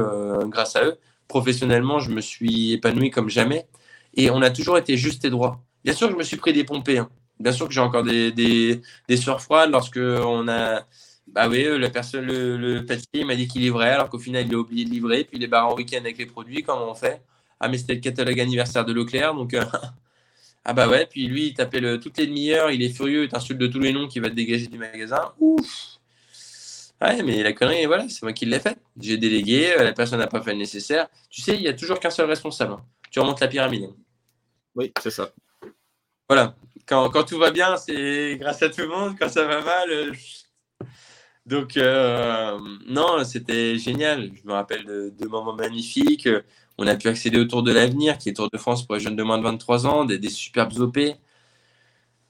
[0.50, 0.98] grâce à eux.
[1.32, 3.66] Professionnellement, je me suis épanoui comme jamais.
[4.16, 5.64] Et on a toujours été juste et droit.
[5.86, 6.98] Bien sûr que je me suis pris des pompées.
[6.98, 7.10] Hein.
[7.40, 8.82] Bien sûr que j'ai encore des, des,
[9.40, 10.86] froides lorsque on a
[11.28, 14.58] bah oui, la personne, le, le m'a dit qu'il livrait, alors qu'au final, il a
[14.58, 15.24] oublié de livrer.
[15.24, 16.64] Puis il est barré en week-end avec les produits.
[16.64, 17.22] Comment on fait?
[17.62, 19.34] Ah, mais c'était le catalogue anniversaire de Leclerc.
[19.34, 19.64] Donc, euh,
[20.66, 21.06] ah bah ouais.
[21.10, 22.72] Puis lui, il t'appelle toutes les demi-heures.
[22.72, 23.24] Il est furieux.
[23.24, 25.32] Il t'insulte de tous les noms qui va te dégager du magasin.
[25.40, 25.91] Ouf
[27.02, 28.80] Ouais, mais la connerie, voilà, c'est moi qui l'ai faite.
[29.00, 29.74] J'ai délégué.
[29.74, 31.08] Euh, la personne n'a pas fait le nécessaire.
[31.30, 32.78] Tu sais, il n'y a toujours qu'un seul responsable.
[33.10, 33.90] Tu remontes la pyramide.
[34.76, 35.32] Oui, c'est ça.
[36.30, 36.56] Voilà.
[36.86, 39.16] Quand, quand, tout va bien, c'est grâce à tout le monde.
[39.20, 40.14] Quand ça va mal, euh,
[41.46, 44.32] donc, euh, non, c'était génial.
[44.36, 46.30] Je me rappelle de, moments magnifiques.
[46.78, 49.02] On a pu accéder au Tour de l'Avenir, qui est Tour de France pour les
[49.02, 51.00] jeunes de moins de 23 ans, des, superbes OP.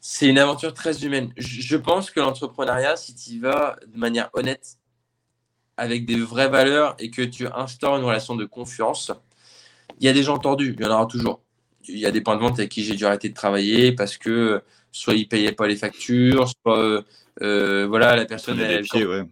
[0.03, 1.31] C'est une aventure très humaine.
[1.37, 4.79] Je, pense que l'entrepreneuriat, si tu y vas de manière honnête,
[5.77, 9.11] avec des vraies valeurs et que tu instaures une relation de confiance,
[9.99, 11.41] il y a des gens tordus, il y en aura toujours.
[11.87, 14.17] Il y a des points de vente avec qui j'ai dû arrêter de travailler parce
[14.17, 17.03] que soit ils payaient pas les factures, soit euh,
[17.43, 18.59] euh, voilà, la personne.
[18.59, 19.23] Elle, ouais.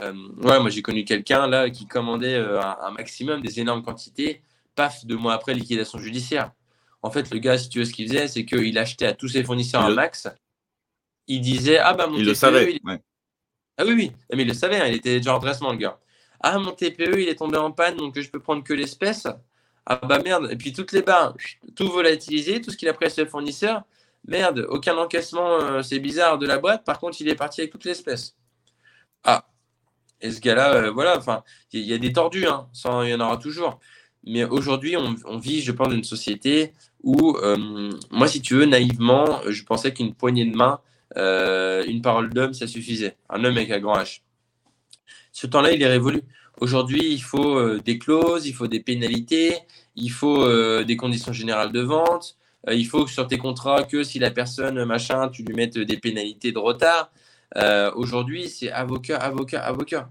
[0.00, 4.42] Euh, ouais, moi j'ai connu quelqu'un là qui commandait un, maximum, des énormes quantités,
[4.76, 6.52] paf, deux mois après liquidation judiciaire.
[7.02, 9.28] En fait, le gars, si tu veux, ce qu'il faisait, c'est qu'il achetait à tous
[9.28, 10.28] ses fournisseurs un max.
[11.26, 12.80] Il disait Ah bah mon il le savait.
[13.78, 15.98] Ah oui, oui, mais il le savait, hein, il était déjà en dressement, le gars.
[16.40, 19.26] Ah, mon TPE, il est tombé en panne, donc je peux prendre que l'espèce.
[19.86, 20.48] Ah bah merde.
[20.50, 21.34] Et puis toutes les barres,
[21.74, 23.82] tout volatilisé, tout ce qu'il a pris à ses fournisseurs,
[24.26, 26.84] Merde, aucun encaissement, euh, c'est bizarre de la boîte.
[26.84, 28.36] Par contre, il est parti avec toute l'espèce.
[29.24, 29.46] Ah,
[30.20, 32.68] et ce gars-là, euh, voilà, enfin, il y, a des tordus, hein,
[33.02, 33.80] il y en aura toujours.
[34.24, 38.66] Mais aujourd'hui, on, vit, je pense, dans une société où, euh, moi, si tu veux,
[38.66, 40.80] naïvement, je pensais qu'une poignée de main,
[41.16, 43.16] une parole d'homme, ça suffisait.
[43.28, 44.20] Un homme avec un grand H.
[45.32, 46.22] Ce temps-là, il est révolu.
[46.60, 49.56] Aujourd'hui, il faut euh, des clauses, il faut des pénalités,
[49.96, 52.36] il faut euh, des conditions générales de vente,
[52.68, 55.96] euh, il faut sur tes contrats que si la personne, machin, tu lui mettes des
[55.96, 57.10] pénalités de retard.
[57.96, 60.10] Aujourd'hui, c'est avocat, avocat, avocat.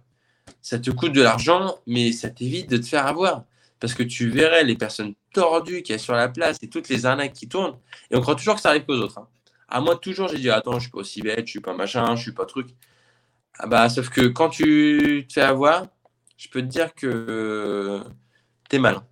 [0.62, 3.46] Ça te coûte de l'argent, mais ça t'évite de te faire avoir.
[3.82, 6.88] Parce que tu verrais les personnes tordues qu'il y a sur la place et toutes
[6.88, 7.78] les arnaques qui tournent.
[8.12, 9.18] Et on croit toujours que ça arrive qu'aux autres.
[9.18, 9.28] Hein.
[9.68, 12.16] À moi, toujours, j'ai dit Attends, je suis pas aussi bête, je suis pas machin,
[12.16, 12.70] je suis pas truc.
[13.58, 15.88] Ah bah, sauf que quand tu te fais avoir,
[16.38, 18.02] je peux te dire que
[18.70, 19.04] tu es malin.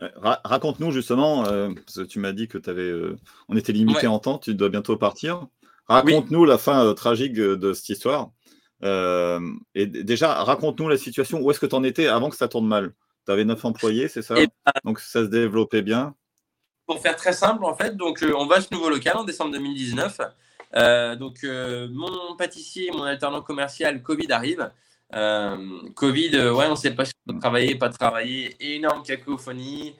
[0.00, 3.16] Raconte-nous justement, euh, parce que tu m'as dit que avais, euh,
[3.48, 5.48] on était limité en temps, tu dois bientôt partir.
[5.88, 8.30] Raconte-nous la fin euh, tragique de cette histoire.
[8.82, 11.40] et déjà, raconte-nous la situation.
[11.40, 12.94] Où est-ce que tu en étais avant que ça tourne mal?
[13.28, 14.48] Tu avais neuf employés, c'est ça ben,
[14.84, 16.14] Donc ça se développait bien.
[16.86, 19.52] Pour faire très simple, en fait, donc on va à ce nouveau local en décembre
[19.52, 20.18] 2019.
[21.18, 24.70] donc mon pâtissier, mon alternant commercial, Covid arrive.
[25.14, 29.94] Euh, Covid, euh, ouais, on ne sait pas si on travailler, pas travailler, énorme cacophonie.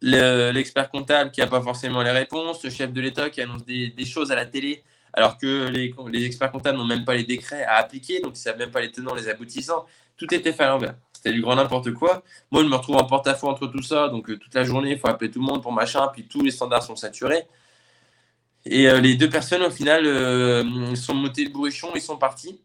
[0.00, 3.92] L'expert comptable qui n'a pas forcément les réponses, le chef de l'État qui annonce des,
[4.04, 7.64] choses à la télé alors que les, les experts comptables n'ont même pas les décrets
[7.64, 9.86] à appliquer, donc ils ne savent même pas les tenants, les aboutissants.
[10.16, 10.94] Tout était fait à l'envers.
[11.18, 12.22] C'était du grand n'importe quoi.
[12.52, 14.98] Moi, je me retrouve en porte-à-faux entre tout ça, donc euh, toute la journée, il
[14.98, 17.46] faut appeler tout le monde pour machin, puis tous les standards sont saturés.
[18.64, 20.04] Et les deux personnes, au final,
[20.96, 22.60] sont montées le bourrichon, ils sont partis.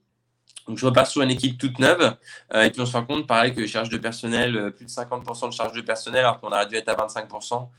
[0.67, 2.15] Donc, je repars sur une équipe toute neuve.
[2.53, 4.89] Euh, et puis, on se rend compte, pareil, que charge de personnel, euh, plus de
[4.89, 7.69] 50% de charge de personnel, alors qu'on aurait dû être à 25%.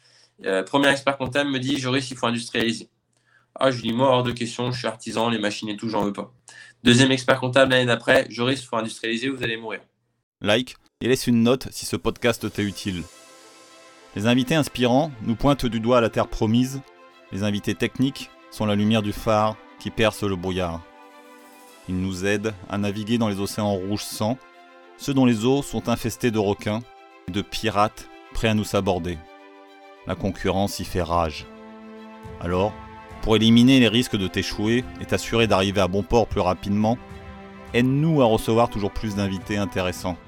[0.44, 2.88] Euh, premier expert comptable me dit Joris, il faut industrialiser.
[3.54, 5.88] Ah, je lui dis Moi, hors de question, je suis artisan, les machines et tout,
[5.88, 6.32] j'en veux pas.
[6.82, 9.80] Deuxième expert comptable l'année d'après Joris, il faut industrialiser, vous allez mourir.
[10.44, 13.02] Like et laisse une note si ce podcast t'est utile.
[14.14, 16.82] Les invités inspirants nous pointent du doigt à la terre promise.
[17.32, 20.82] Les invités techniques sont la lumière du phare qui perce le brouillard.
[21.88, 24.36] Ils nous aident à naviguer dans les océans rouges sans,
[24.98, 26.80] ceux dont les eaux sont infestées de requins
[27.26, 29.16] et de pirates prêts à nous saborder.
[30.06, 31.46] La concurrence y fait rage.
[32.42, 32.74] Alors,
[33.22, 36.98] pour éliminer les risques de t'échouer et t'assurer d'arriver à bon port plus rapidement,
[37.72, 40.18] aide-nous à recevoir toujours plus d'invités intéressants.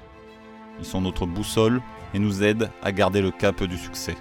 [0.79, 1.81] Ils sont notre boussole
[2.13, 4.15] et nous aident à garder le cap du succès.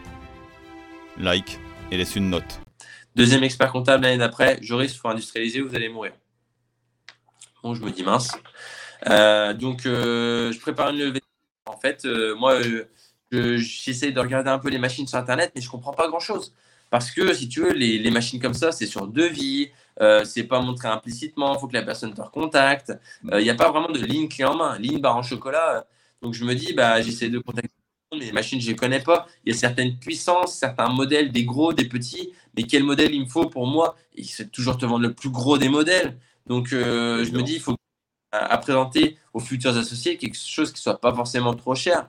[1.19, 1.59] Like
[1.91, 2.61] et laisse une note.
[3.15, 6.13] Deuxième expert comptable l'année d'après, Joris, il faut industrialiser, vous allez mourir
[7.75, 8.31] je me dis mince.
[9.09, 11.21] Euh, donc, euh, je prépare une levée.
[11.67, 12.59] En fait, euh, moi,
[13.33, 16.55] j'essaie de regarder un peu les machines sur Internet, mais je comprends pas grand-chose.
[16.91, 19.71] Parce que, si tu veux, les, machines comme ça, c'est sur devis,
[20.25, 22.93] c'est pas montré implicitement, il faut que la personne te recontacte.
[23.33, 25.87] Il n'y a pas vraiment de ligne clé en main, ligne barre en chocolat.
[26.23, 27.71] Donc, je me dis, bah, j'essaie de contacter
[28.13, 29.27] mais les machines, je ne les connais pas.
[29.45, 32.33] Il y a certaines puissances, certains modèles, des gros, des petits.
[32.57, 33.97] Mais quel modèle il me faut pour moi?
[34.15, 36.17] Il faut toujours te vendre le plus gros des modèles.
[36.47, 37.77] Donc, euh, je me dis, il faut
[38.33, 42.09] à, présenter aux futurs associés quelque chose qui ne soit pas forcément trop cher.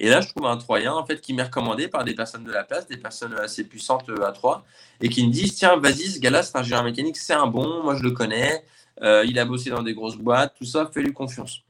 [0.00, 2.50] Et là, je trouve un Troyen en fait qui m'est recommandé par des personnes de
[2.50, 4.64] la place, des personnes assez puissantes euh, à Troyes,
[5.00, 7.84] et qui me disent tiens, vas-y, ce gars-là, c'est un ingénieur mécanique, c'est un bon,
[7.84, 8.64] moi je le connais,
[9.02, 11.62] euh, il a bossé dans des grosses boîtes, tout ça, fais-lui confiance.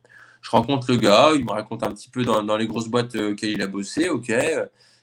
[0.42, 3.52] Je rencontre le gars, il me raconte un petit peu dans, les grosses boîtes auxquelles
[3.52, 4.32] il a bossé, ok.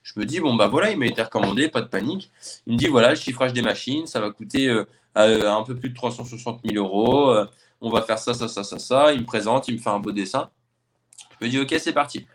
[0.03, 2.31] Je me dis bon bah voilà, il m'a été recommandé, pas de panique.
[2.67, 4.67] Il me dit voilà, le chiffrage des machines, ça va coûter
[5.17, 7.31] euh, un peu plus de 360 000 euros.
[7.31, 7.45] Euh,
[7.81, 9.13] on va faire ça, ça, ça, ça, ça.
[9.13, 10.49] Il me présente, il me fait un beau dessin.
[11.39, 12.27] Je me dis, ok, c'est parti.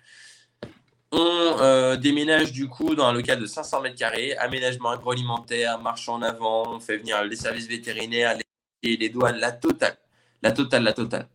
[1.12, 6.08] On euh, déménage du coup dans un local de 500 mètres carrés, aménagement agroalimentaire, marche
[6.08, 8.36] en avant, on fait venir les services vétérinaires,
[8.82, 9.96] les, les douanes, la totale.
[10.42, 11.28] La totale, la totale.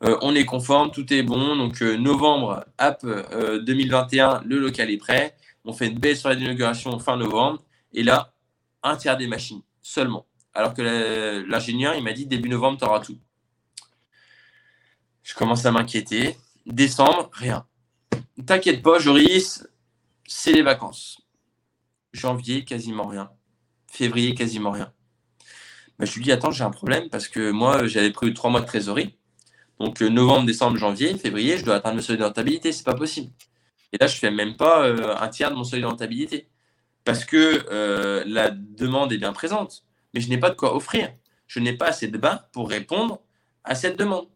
[0.00, 1.56] On est conforme, tout est bon.
[1.56, 5.36] Donc novembre, app 2021, le local est prêt.
[5.64, 7.62] On fait une baisse sur l'inauguration fin novembre.
[7.92, 8.34] Et là,
[8.82, 10.26] un tiers des machines seulement.
[10.54, 10.82] Alors que
[11.48, 13.18] l'ingénieur, il m'a dit début novembre, tu auras tout.
[15.22, 16.36] Je commence à m'inquiéter.
[16.66, 17.66] Décembre, rien.
[18.46, 19.66] T'inquiète pas, Joris,
[20.26, 21.20] c'est les vacances.
[22.12, 23.30] Janvier, quasiment rien.
[23.86, 24.92] Février, quasiment rien.
[25.98, 28.60] Bah, je lui dis, attends, j'ai un problème parce que moi, j'avais prévu trois mois
[28.60, 29.16] de trésorerie.
[29.80, 32.72] Donc, euh, novembre, décembre, janvier, février, je dois atteindre le seuil de rentabilité.
[32.72, 33.30] C'est pas possible.
[33.92, 36.48] Et là, je fais même pas euh, un tiers de mon seuil de rentabilité.
[37.04, 39.86] Parce que euh, la demande est bien présente
[40.16, 41.12] mais je n'ai pas de quoi offrir.
[41.46, 43.20] Je n'ai pas assez de bains pour répondre
[43.64, 44.26] à cette demande.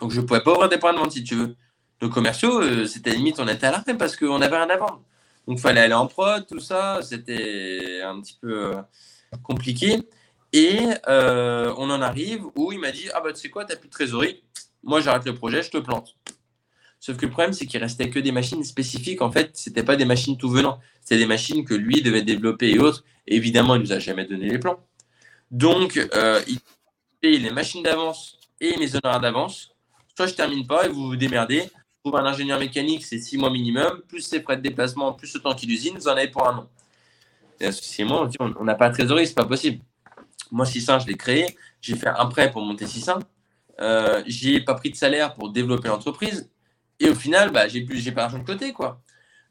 [0.00, 1.54] Donc je ne pouvais pas ouvrir des points de vente si tu veux.
[2.02, 5.00] Nos commerciaux, euh, c'était limite, on était à l'arrêt parce qu'on n'avait rien à vendre.
[5.46, 8.74] Donc il fallait aller en prod, tout ça, c'était un petit peu
[9.44, 10.02] compliqué.
[10.52, 10.78] Et
[11.08, 13.78] euh, on en arrive où il m'a dit Ah bah tu sais quoi, tu n'as
[13.78, 14.42] plus de trésorerie,
[14.82, 16.16] moi j'arrête le projet, je te plante.
[16.98, 19.20] Sauf que le problème, c'est qu'il restait que des machines spécifiques.
[19.20, 20.80] En fait, ce n'était pas des machines tout venant.
[21.02, 23.04] C'était des machines que lui devait développer et autres.
[23.26, 24.80] évidemment, il nous a jamais donné les plans.
[25.50, 26.58] Donc, euh, il
[27.20, 29.76] paye les machines d'avance et mes honoraires d'avance
[30.16, 31.68] soit je termine pas et vous vous démerdez.
[32.02, 35.40] Trouve un ingénieur mécanique, c'est six mois minimum, plus ses frais de déplacement, plus le
[35.40, 36.68] temps qu'il usine, vous en avez pour un an.
[37.60, 39.82] Et moi, on n'a pas de trésorerie, c'est pas possible.
[40.50, 43.20] Moi, 600, je l'ai créé, j'ai fait un prêt pour monter 600.
[43.80, 46.50] Euh, j'ai pas pris de salaire pour développer l'entreprise.
[47.00, 49.02] Et au final, bah, j'ai plus, j'ai pas d'argent de côté, quoi.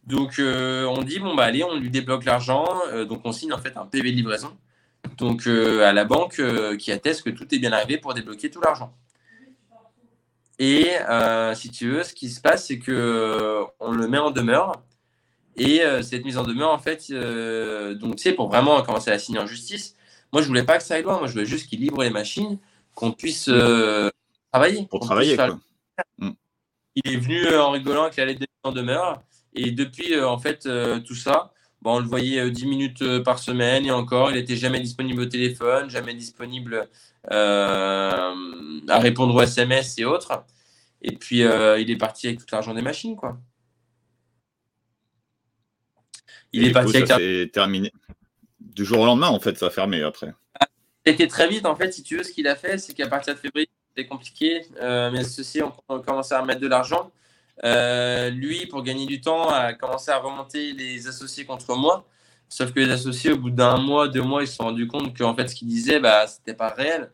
[0.06, 2.66] Donc, euh, on dit, bon, bah, allez, on lui débloque l'argent.
[2.92, 4.56] Euh, donc, on signe en fait un PV de livraison.
[5.18, 6.42] Donc, euh, à la banque
[6.78, 8.94] qui atteste que tout est bien arrivé pour débloquer tout l'argent.
[10.58, 10.92] Et
[11.56, 14.84] si tu veux, ce qui se passe, c'est que on le met en demeure.
[15.58, 17.12] Et cette mise en demeure, en fait,
[18.00, 19.95] donc, sais, pour vraiment commencer à signer en justice,
[20.36, 21.18] moi, je voulais pas que ça aille loin.
[21.18, 22.60] Moi, je voulais juste qu'il livre les machines,
[22.94, 23.50] qu'on puisse
[24.52, 24.86] travailler.
[24.90, 25.58] Pour travailler, quoi.
[26.18, 26.32] Mm.
[26.96, 29.24] Il est venu en rigolant qu'il allait en demeure.
[29.54, 33.24] Et depuis, euh, en fait, euh, tout ça, bon, on le voyait 10 euh, minutes
[33.24, 36.90] par semaine et encore, il n'était jamais disponible au téléphone, jamais disponible
[37.30, 38.34] à
[39.00, 40.44] répondre aux SMS et autres.
[41.02, 43.38] Et puis, il est parti avec tout l'argent des machines, quoi.
[46.52, 47.08] Il est parti avec.
[47.08, 47.18] Ça
[47.52, 47.92] terminé.
[48.76, 50.34] Du jour au lendemain, en fait, ça a fermé après.
[51.06, 53.34] C'était très vite, en fait, si tu veux, ce qu'il a fait, c'est qu'à partir
[53.34, 54.62] de février, c'était compliqué.
[54.80, 57.12] mais ceci, on, on commencé à mettre de l'argent.
[57.64, 62.06] Euh, lui, pour gagner du temps, a commencé à remonter les associés contre moi.
[62.50, 65.18] Sauf que les associés, au bout d'un mois, deux mois, ils se sont rendus compte
[65.18, 67.12] qu'en fait, ce qu'il disait, bah, c'était pas réel.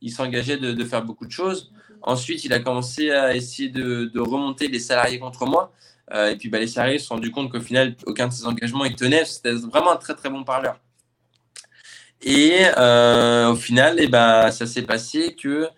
[0.00, 1.72] Il s'engageait de, faire beaucoup de choses.
[2.02, 5.72] Ensuite, il a commencé à essayer de, remonter les salariés contre moi.
[6.12, 8.46] Euh, et puis, bah, les salariés se sont rendus compte qu'au final, aucun de ses
[8.46, 9.24] engagements il tenait.
[9.24, 10.80] C'était vraiment un très, très bon parleur.
[12.22, 15.68] Et euh, au final, eh bah, ça s'est passé que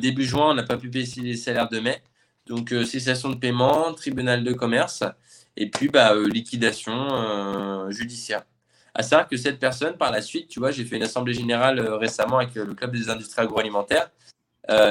[0.00, 2.02] début juin, on n'a pas pu payer les salaires de mai.
[2.46, 5.02] Donc, euh, cessation de paiement, tribunal de commerce,
[5.56, 8.44] et puis bah, euh, liquidation euh, judiciaire.
[8.94, 11.80] À savoir que cette personne, par la suite, tu vois, j'ai fait une assemblée générale
[11.80, 14.10] récemment avec le Club des industries agroalimentaires.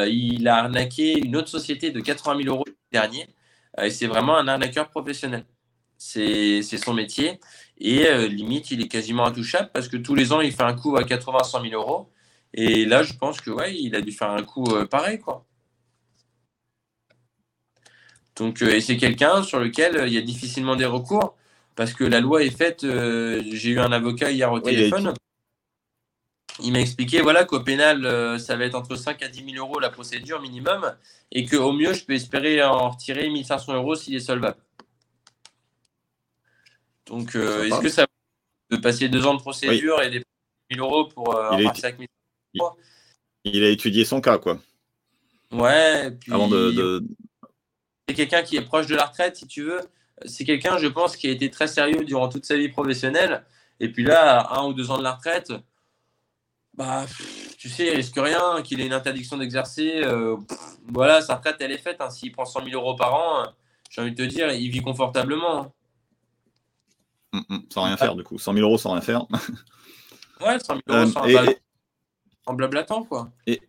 [0.07, 3.27] il a arnaqué une autre société de 80 000 euros dernier.
[3.81, 5.45] et c'est vraiment un arnaqueur professionnel.
[6.05, 7.39] C'est son métier.
[7.79, 10.95] Et limite, il est quasiment intouchable parce que tous les ans, il fait un coup
[10.97, 12.09] à 80-100 000 euros.
[12.53, 15.45] Et là, je pense que ouais, il a dû faire un coup pareil, quoi.
[18.35, 21.35] Donc, euh, et c'est quelqu'un sur lequel euh, il y a difficilement des recours
[21.75, 22.83] parce que la loi est faite.
[22.83, 25.13] Euh, j'ai eu un avocat hier au téléphone.
[26.63, 29.79] Il m'a expliqué voilà, qu'au pénal, ça va être entre 5 à 10 000 euros
[29.79, 30.93] la procédure minimum
[31.31, 34.57] et qu'au mieux, je peux espérer en retirer 1500 euros s'il est solvable.
[37.05, 38.05] Donc, est-ce que ça
[38.71, 40.23] de passer deux ans de procédure et des
[40.71, 42.73] 1000 euros pour il, a
[43.43, 44.59] il, a étudié son cas, quoi.
[45.51, 46.11] Ouais.
[46.11, 46.33] Puis...
[46.33, 47.05] Avant de,
[48.07, 49.79] c'est quelqu'un qui est proche de la retraite, si tu veux.
[50.25, 53.45] C'est quelqu'un, je pense, qui a été très sérieux durant toute sa vie professionnelle.
[53.79, 55.53] Et puis là, à un ou deux ans de la retraite,
[56.73, 57.05] bah,
[57.57, 60.01] tu sais, il risque rien, qu'il ait une interdiction d'exercer.
[60.03, 60.35] Euh,
[60.87, 61.97] voilà, sa retraite, elle est faite.
[62.01, 62.09] Hein.
[62.09, 63.43] S'il prend 100 000 euros par an,
[63.89, 65.73] j'ai envie de te dire, il vit confortablement.
[67.33, 68.37] Hum, hum, sans rien faire, du coup.
[68.37, 69.25] 100 000 euros sans rien faire.
[70.41, 71.57] ouais, 100 000 euros euh, sans, et,
[72.45, 73.31] en blablatant, quoi.
[73.47, 73.59] Et,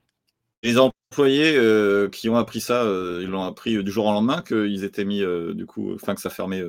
[0.62, 4.42] les employés euh, qui ont appris ça, euh, ils l'ont appris du jour au lendemain
[4.42, 6.64] qu'ils étaient mis, euh, du coup, enfin que ça fermait.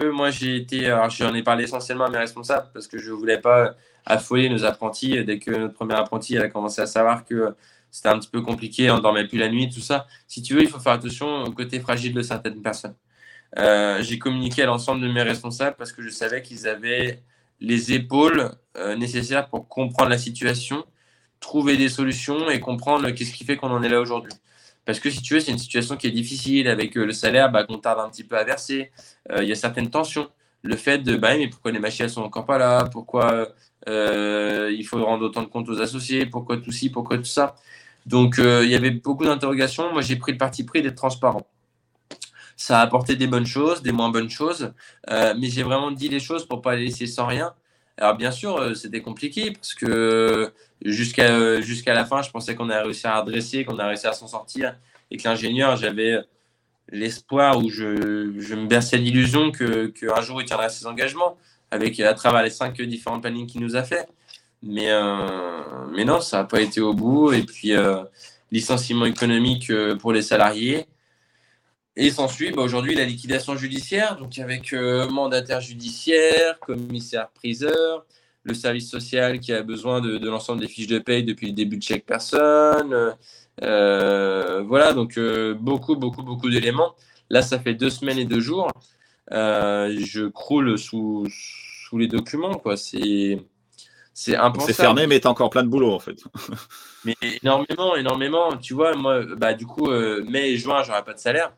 [0.00, 3.16] Moi, j'ai été, alors j'en ai parlé essentiellement à mes responsables parce que je ne
[3.16, 7.54] voulais pas affoler nos apprentis dès que notre premier apprenti a commencé à savoir que
[7.90, 10.06] c'était un petit peu compliqué, on ne dormait plus la nuit, tout ça.
[10.28, 12.94] Si tu veux, il faut faire attention au côté fragile de certaines personnes.
[13.56, 17.22] J'ai communiqué à l'ensemble de mes responsables parce que je savais qu'ils avaient
[17.60, 18.50] les épaules
[18.96, 20.84] nécessaires pour comprendre la situation
[21.40, 24.32] trouver des solutions et comprendre qu'est-ce qui fait qu'on en est là aujourd'hui.
[24.84, 27.50] Parce que si tu veux, c'est une situation qui est difficile avec euh, le salaire
[27.50, 28.92] bah, qu'on tarde un petit peu à verser.
[29.32, 30.28] Euh, il y a certaines tensions.
[30.62, 32.88] Le fait de, bah, mais pourquoi les machines sont encore pas là?
[32.92, 33.48] Pourquoi
[33.88, 36.26] euh, il faut rendre autant de comptes aux associés?
[36.26, 36.90] Pourquoi tout ci?
[36.90, 37.56] Pourquoi tout ça?
[38.06, 39.92] Donc, il y avait beaucoup d'interrogations.
[39.92, 41.42] Moi, j'ai pris le parti pris d'être transparent.
[42.56, 44.72] Ça a apporté des bonnes choses, des moins bonnes choses,
[45.08, 47.54] mais j'ai vraiment dit les choses pour pas les laisser sans rien.
[47.98, 50.52] Alors bien sûr, euh, c'était compliqué parce que
[50.84, 54.06] jusqu'à euh, jusqu'à la fin, je pensais qu'on a réussi à redresser, qu'on a réussi
[54.06, 54.76] à s'en sortir
[55.10, 56.18] et que l'ingénieur, j'avais
[56.90, 61.36] l'espoir ou je, je, me berçais l'illusion qu'un jour il tiendrait ses engagements
[61.70, 64.08] avec à travers les cinq différents plannings qu'il nous a fait.
[64.62, 67.32] Mais, euh, mais non, ça n'a pas été au bout.
[67.32, 67.72] Et puis,
[68.52, 70.86] licenciement économique pour les salariés.
[71.96, 78.04] Et s'ensuit bah, aujourd'hui la liquidation judiciaire, donc avec euh, mandataire judiciaire, commissaire priseur,
[78.42, 81.78] le service social qui a besoin de, l'ensemble des fiches de paye depuis le début
[81.78, 83.14] de chaque personne.
[83.62, 86.94] Euh, voilà, donc euh, beaucoup, beaucoup, beaucoup d'éléments.
[87.30, 88.70] Là, ça fait deux semaines et deux jours.
[89.30, 92.54] je croule sous, sous les documents.
[92.54, 92.76] Quoi.
[92.76, 93.40] C'est,
[94.12, 94.74] C'est impensable.
[94.74, 96.22] C'est fermé, mais tu as encore plein de boulot en fait.
[97.04, 98.56] mais énormément, énormément.
[98.56, 101.52] Tu vois, moi, bah, du coup, euh, mai et juin, j'aurai pas de salaire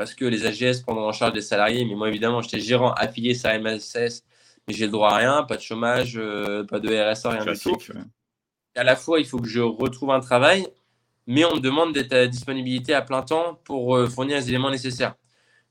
[0.00, 1.84] parce que les AGS prendront en charge des salariés.
[1.84, 4.24] Mais moi, évidemment, j'étais gérant affilié à MSS,
[4.66, 7.58] mais j'ai le droit à rien, pas de chômage, euh, pas de RSA, rien du
[7.58, 7.76] tout.
[8.74, 10.66] À la fois, il faut que je retrouve un travail,
[11.26, 14.70] mais on me demande d'être à disponibilité à plein temps pour euh, fournir les éléments
[14.70, 15.16] nécessaires.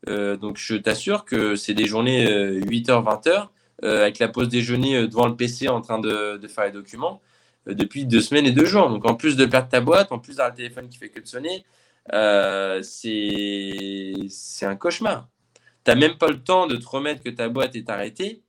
[0.07, 3.49] donc, je t'assure que c'est des journées 8h, 20h
[3.85, 7.21] euh, avec la pause déjeuner euh, devant le PC en train de, faire les documents
[7.69, 8.89] euh, depuis deux semaines et deux jours.
[8.89, 11.21] Donc en plus de perdre ta boîte, en plus d'avoir le téléphone qui fait que
[11.21, 11.63] de sonner,
[12.81, 15.27] c'est un cauchemar.
[15.85, 18.41] Tu n'as même pas le temps de te remettre que ta boîte est arrêtée,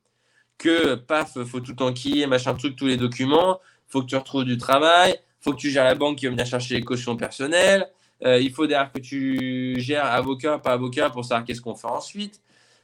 [0.57, 4.57] que paf, faut tout enquiller, machin truc, tous les documents, faut que tu retrouves du
[4.57, 7.89] travail, faut que tu gères la banque qui va venir chercher les cautions personnelles,
[8.23, 12.41] il faut derrière que tu gères avocat, pas avocat pour savoir qu'est-ce qu'on fait ensuite.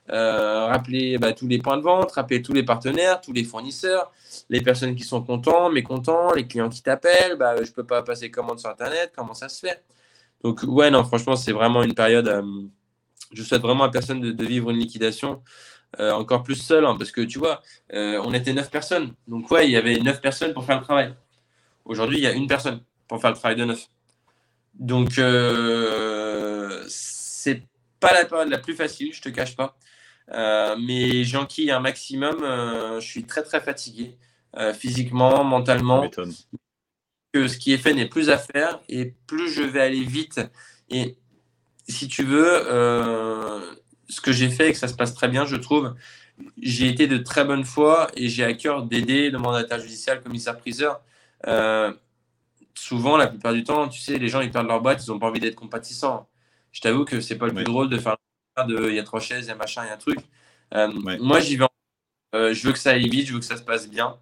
[0.09, 4.11] Euh, rappeler bah, tous les points de vente, rappeler tous les partenaires, tous les fournisseurs,
[4.49, 8.31] les personnes qui sont contents, mécontents, les clients qui t'appellent, bah, je peux pas passer
[8.31, 9.83] commande sur Internet, comment ça se fait?
[10.43, 12.43] Donc ouais, non, franchement, c'est vraiment une période, euh,
[13.33, 15.41] je souhaite vraiment à personne de, vivre une liquidation.
[15.99, 17.61] Euh, encore plus seul, hein, parce que tu vois,
[17.93, 19.13] on était neuf personnes.
[19.27, 21.15] Donc ouais, il y avait neuf personnes pour faire le travail.
[21.85, 23.87] Aujourd'hui, il y a une personne pour faire le travail de neuf.
[24.73, 25.11] Donc
[26.87, 27.63] c'est
[27.99, 29.77] pas la période la plus facile, je te cache pas.
[30.33, 32.43] Euh, mais j'enquille un maximum.
[32.43, 34.17] Euh, je suis très très fatigué
[34.57, 36.09] euh, physiquement, mentalement.
[37.33, 40.39] Que ce qui est fait n'est plus à faire et plus je vais aller vite.
[40.89, 41.17] Et
[41.87, 42.63] si tu veux,
[44.09, 45.93] ce que j'ai fait et que ça se passe très bien, je trouve,
[46.61, 50.21] j'ai été de très bonne foi et j'ai à cœur d'aider le mandataire judiciaire, le
[50.21, 51.01] commissaire-priseur.
[52.73, 55.19] souvent, la plupart du temps, tu sais, les gens ils perdent leur boîte, ils n'ont
[55.19, 56.27] pas envie d'être compatissants.
[56.71, 58.17] Je t'avoue que c'est pas le plus drôle de faire
[58.67, 60.19] de il y a trois chaises, il y a machin, il y a un truc.
[60.73, 60.87] Euh,
[61.19, 61.65] moi, j'y vais.
[62.35, 64.17] Euh, je veux que ça aille vite, je veux que ça se passe bien.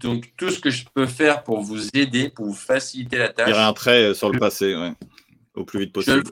[0.00, 3.46] Donc, tout ce que je peux faire pour vous aider, pour vous faciliter la tâche.
[3.46, 4.92] Tirer un trait sur le passé, ouais.
[5.54, 6.24] au plus vite possible.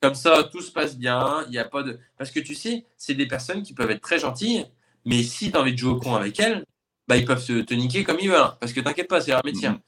[0.00, 1.44] Comme ça, tout se passe bien.
[1.48, 1.98] Il y a pas de.
[2.18, 4.66] Parce que tu sais, c'est des personnes qui peuvent être très gentilles,
[5.04, 6.64] mais si tu as envie de jouer au con avec elles,
[7.08, 8.40] bah, ils peuvent se te niquer comme ils veulent.
[8.40, 8.56] Hein.
[8.60, 9.68] Parce que t'inquiète pas, c'est leur métier.
[9.68, 9.80] Mm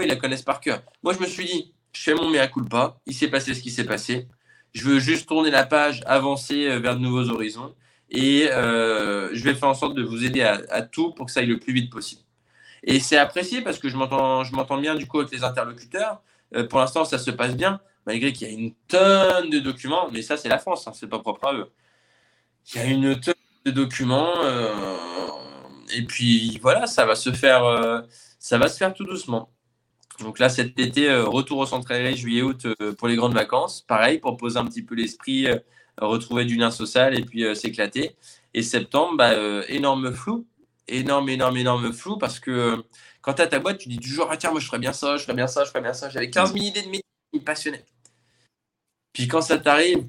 [0.00, 0.82] Ils la connaissent par cœur.
[1.02, 2.98] Moi, je me suis dit, je fais mon mea culpa.
[3.06, 4.28] Il s'est passé ce qui s'est passé.
[4.72, 7.74] Je veux juste tourner la page, avancer euh, vers de nouveaux horizons.
[8.10, 11.40] Et euh, je vais faire en sorte de vous aider à, tout pour que ça
[11.40, 12.22] aille le plus vite possible.
[12.86, 16.22] Et c'est apprécié parce que je m'entends, bien du coup avec les interlocuteurs.
[16.54, 20.08] Euh, pour l'instant, ça se passe bien, malgré qu'il y a une tonne de documents.
[20.12, 21.70] Mais ça, c'est la France, hein, c'est pas propre à eux.
[22.74, 23.34] Il y a une tonne
[23.64, 24.34] de documents.
[25.94, 28.04] et puis voilà, ça va se faire,
[28.38, 29.50] ça va se faire tout doucement.
[30.20, 33.82] Donc là, cet été, euh, retour au centre aéré juillet-août euh, pour les grandes vacances.
[33.82, 35.58] Pareil, pour poser un petit peu l'esprit, euh,
[35.98, 38.16] retrouver du lien social et puis s'éclater.
[38.54, 39.34] Et septembre, bah,
[39.68, 40.46] énorme flou.
[40.88, 42.84] Énorme, énorme, énorme flou parce que
[43.20, 45.16] quand tu as ta boîte, tu dis toujours Ah tiens, moi je ferais bien ça,
[45.16, 46.08] je ferais bien ça, je ferais bien ça.
[46.08, 47.84] J'avais 15 000 idées de métier qui me passionnaient.
[49.12, 50.06] Puis quand ça t'arrive,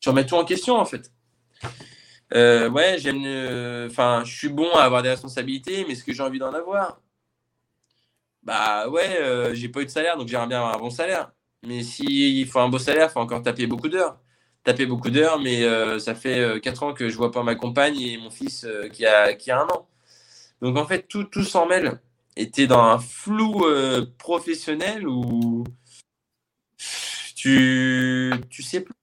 [0.00, 1.10] tu remets tout en question en fait.
[2.32, 3.88] ouais, j'aime.
[3.90, 7.00] Enfin, je suis bon à avoir des responsabilités, mais est-ce que j'ai envie d'en avoir?
[8.46, 11.32] Bah ouais, euh, j'ai pas eu de salaire, donc j'aimerais bien avoir un bon salaire.
[11.64, 14.20] Mais s'il faut un beau salaire, il faut encore taper beaucoup d'heures.
[14.66, 17.54] Taper beaucoup d'heures, mais euh, ça fait 4 euh, ans que je vois pas ma
[17.54, 19.86] compagne et mon fils qui, a, qui a un an.
[20.60, 22.00] Donc en fait, tout, tout s'en mêle.
[22.36, 23.64] Et tu es dans un flou
[24.18, 25.62] professionnel où
[27.36, 28.94] tu, tu sais plus.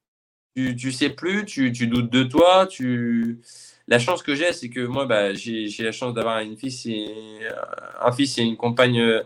[0.57, 3.39] Tu, tu sais plus, tu, tu doutes de toi, tu
[3.87, 8.41] la chance que j'ai, c'est que moi, bah, j'ai la chance d'avoir un fils et
[8.43, 9.23] une compagne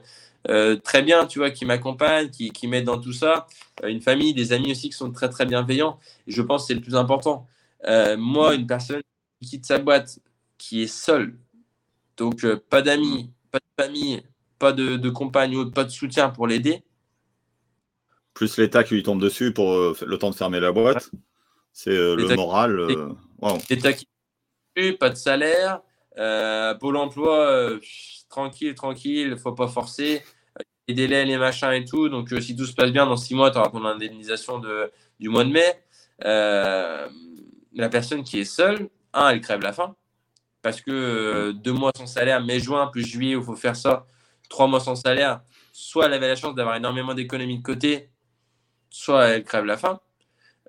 [0.50, 3.48] euh, euh, très bien, tu vois, qui m'accompagne, qui, qui m'aide dans tout ça.
[3.84, 6.00] Euh, une famille, des amis aussi qui sont très, très bienveillants.
[6.28, 7.48] Et je pense que c'est le plus important.
[8.18, 9.02] moi, une personne
[9.42, 10.20] qui quitte sa boîte,
[10.58, 11.38] qui est seule,
[12.18, 14.24] donc pas d'amis, pas de famille,
[14.60, 16.84] pas de, de compagne ou pas de soutien pour l'aider.
[18.34, 21.12] Plus l'État qui lui tombe dessus pour le temps de fermer la boîte.
[21.74, 22.88] C'est le moral.
[23.70, 24.08] L'État qui
[25.00, 25.82] pas de salaire.
[26.18, 27.80] Euh, Pôle emploi, euh,
[28.30, 30.24] tranquille, tranquille, faut pas forcer.
[30.88, 32.10] Les délais, les machins et tout.
[32.10, 34.92] Donc, euh, si tout se passe bien, dans six mois, tu auras ton indemnisation de,
[35.20, 35.84] du mois de mai.
[36.20, 39.96] la personne qui est seule, un, elle crève la faim.
[40.62, 44.06] Parce que deux mois sans salaire, mai-juin, plus juillet, il faut faire ça,
[44.50, 48.10] trois mois sans salaire, soit elle avait la chance d'avoir énormément d'économies de côté,
[48.90, 50.00] soit elle crève la faim.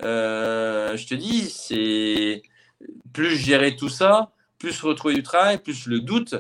[0.01, 2.43] je te dis, c'est
[3.13, 6.35] plus gérer tout ça, plus retrouver du travail, plus le doute,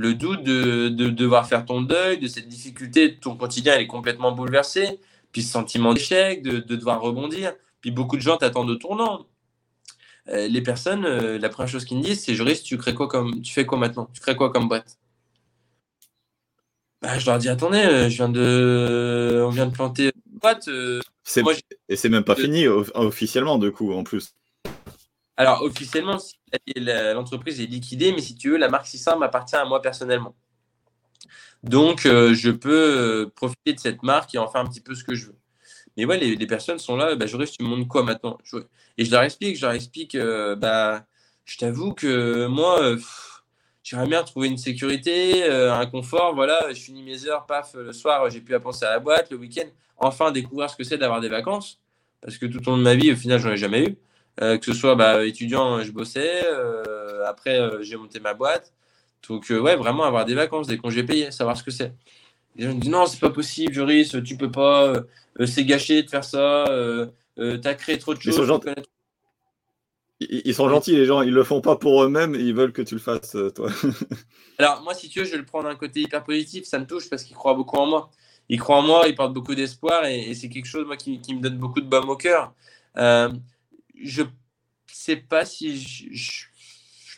[0.00, 4.98] le doute de, devoir faire ton deuil, de cette difficulté, ton quotidien est complètement bouleversé,
[5.30, 9.26] puis ce sentiment d'échec, de, devoir rebondir, puis beaucoup de gens t'attendent de tournant.
[10.26, 13.52] les personnes, la première chose qu'ils me disent, c'est Joris, tu crées quoi comme, tu
[13.52, 14.08] fais quoi maintenant?
[14.14, 14.98] Tu crées quoi comme boîte?
[17.02, 20.68] Bah, je leur dis attendez, je viens de, on vient de planter une boîte.
[21.88, 24.34] et c'est même pas fini officiellement du coup en plus.
[25.40, 26.18] Alors officiellement,
[26.76, 30.36] l'entreprise est liquidée, mais si tu veux, la marque 600 m'appartient à moi personnellement.
[31.62, 34.94] Donc, euh, je peux euh, profiter de cette marque et en faire un petit peu
[34.94, 35.38] ce que je veux.
[35.96, 38.36] Mais ouais, les, personnes sont là, bah, Joris, tu me montres quoi maintenant?
[38.98, 41.06] Et je leur explique, je leur explique, euh, bah,
[41.46, 42.96] je t'avoue que moi,
[43.82, 48.28] j'aimerais bien trouver une sécurité, un confort, voilà, je finis mes heures, paf, le soir,
[48.28, 51.22] j'ai plus à penser à la boîte, le week-end, enfin découvrir ce que c'est d'avoir
[51.22, 51.80] des vacances,
[52.20, 53.96] parce que tout au long de ma vie, au final, j'en ai jamais eu.
[54.40, 56.42] Que ce soit bah, étudiant, je bossais,
[57.26, 58.72] après, j'ai monté ma boîte.
[59.28, 61.92] Donc, euh, ouais, vraiment avoir des vacances, des congés payés, savoir ce que c'est.
[62.56, 65.02] Les gens me disent non, c'est pas possible, Joris, tu peux pas, euh,
[65.40, 66.64] euh, c'est gâché de faire ça,
[67.36, 68.34] tu as créé trop de choses.
[68.34, 68.70] Ils sont, gentils.
[70.20, 72.94] Ils, sont gentils, les gens, ils le font pas pour eux-mêmes, ils veulent que tu
[72.94, 73.70] le fasses, toi.
[74.58, 76.86] Alors, moi, si tu veux, je vais le prendre d'un côté hyper positif, ça me
[76.86, 78.10] touche parce qu'ils croient beaucoup en moi.
[78.48, 81.40] Ils croient en moi, ils portent beaucoup d'espoir et, c'est quelque chose, moi, qui, me
[81.40, 82.52] donne beaucoup de baume au cœur.
[84.02, 84.22] Je
[84.86, 86.46] sais pas si je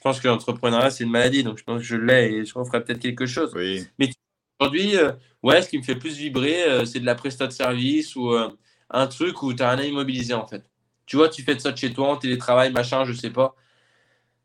[0.02, 2.50] je pense que l'entrepreneuriat, c'est une maladie, donc je pense que je l'ai et je
[2.50, 3.54] ferai peut-être quelque chose.
[4.00, 4.10] Mais
[4.58, 5.12] aujourd'hui, euh,
[5.44, 8.32] ouais, ce qui me fait plus vibrer, euh, c'est de la prestation de service ou
[8.32, 8.50] euh,
[8.90, 10.64] un truc où tu as un immobilisé en fait.
[11.06, 13.54] Tu vois, tu fais de ça de chez toi, en télétravail, machin, je sais pas.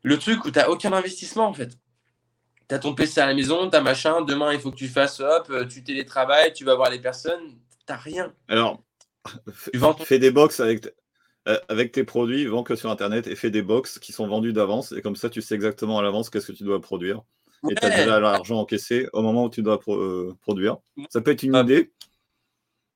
[0.04, 1.76] Le truc où tu n'as aucun investissement en fait.
[2.68, 4.86] Tu as ton PC à la maison, tu as machin, demain il faut que tu
[4.86, 8.32] fasses, hop, tu télétravailles, tu vas voir les personnes, tu rien.
[8.46, 8.80] Alors,
[9.66, 10.86] tu fais des box avec,
[11.68, 14.92] avec tes produits, vends que sur Internet et fais des box qui sont vendus d'avance.
[14.92, 17.22] Et comme ça, tu sais exactement à l'avance qu'est-ce que tu dois produire.
[17.70, 20.78] Et tu as déjà l'argent encaissé au moment où tu dois euh, produire.
[21.10, 21.90] Ça peut être une idée.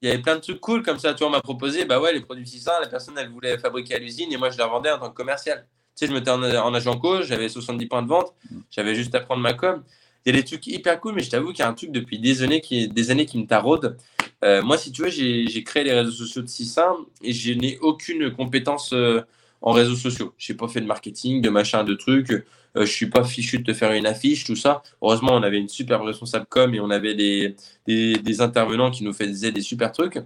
[0.01, 1.15] Il y avait plein de trucs cool comme ça.
[1.15, 3.95] Tu vois, on m'a proposé, bah ouais, les produits 600, la personne, elle voulait fabriquer
[3.95, 5.67] à l'usine et moi, je les revendais en tant que commercial.
[5.97, 8.35] Tu sais, je mettais en, en agent co, j'avais 70 points de vente,
[8.71, 9.83] j'avais juste à prendre ma com.
[10.25, 11.91] Il y a des trucs hyper cool, mais je t'avoue qu'il y a un truc
[11.91, 13.97] depuis des années qui, des années qui me taraude.
[14.45, 17.79] Euh, moi, si tu veux, j'ai créé les réseaux sociaux de Sissin et je n'ai
[17.79, 19.21] aucune compétence euh,
[19.61, 20.35] en réseaux sociaux.
[20.37, 22.31] Je n'ai pas fait de marketing, de machin, de trucs.
[22.33, 22.43] Euh,
[22.77, 24.83] je ne suis pas fichu de te faire une affiche, tout ça.
[25.01, 29.13] Heureusement, on avait une super responsable com et on avait des, des, intervenants qui nous
[29.13, 30.17] faisaient des super trucs.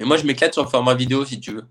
[0.00, 1.64] Et moi, je m'éclate sur le format vidéo, si tu veux.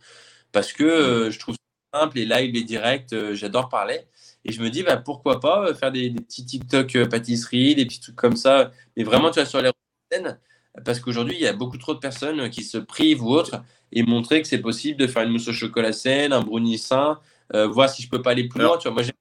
[0.51, 1.55] Parce que je trouve
[1.93, 4.01] ça simple, les lives, les directs, j'adore parler.
[4.45, 8.15] Et je me dis, bah, pourquoi pas faire des, petits TikTok pâtisserie, des petits trucs
[8.15, 8.71] comme ça.
[8.95, 9.71] Mais vraiment, tu vois, sur les
[10.11, 10.39] scènes,
[10.85, 13.61] parce qu'aujourd'hui, il y a beaucoup trop de personnes qui se privent ou autres
[13.91, 17.19] et montrer que c'est possible de faire une mousse au chocolat saine, un brownie sain,
[17.53, 18.77] euh, voir si je peux pas aller plus loin.
[18.77, 19.13] Tu vois, moi, j'aime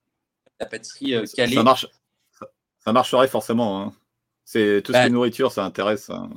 [0.61, 1.55] la pâtisserie euh, calée.
[1.55, 1.87] Ça, marche,
[2.79, 3.81] ça, marcherait forcément.
[3.83, 3.93] Hein.
[4.45, 6.11] C'est tout ce qui est bah, nourriture, ça intéresse.
[6.11, 6.29] Hein.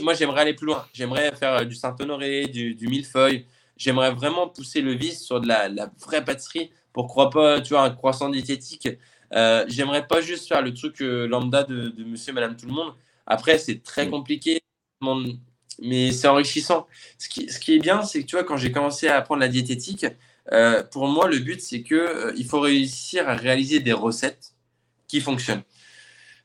[0.00, 0.86] Moi, j'aimerais aller plus loin.
[0.92, 3.46] J'aimerais faire euh, du Saint-Honoré, du, millefeuille.
[3.76, 5.68] J'aimerais vraiment pousser le vice sur de la,
[6.00, 6.70] vraie pâtisserie.
[6.92, 8.88] Pourquoi pas, tu vois, un croissant diététique.
[9.66, 12.92] j'aimerais pas juste faire le truc lambda de, de monsieur madame tout le monde.
[13.26, 14.62] Après, c'est très compliqué,
[15.80, 16.86] mais c'est enrichissant.
[17.18, 19.40] Ce qui, ce qui, est bien, c'est que tu vois, quand j'ai commencé à apprendre
[19.40, 20.06] la diététique,
[20.52, 24.54] euh, pour moi, le but, c'est qu'il euh, il faut réussir à réaliser des recettes
[25.06, 25.62] qui fonctionnent.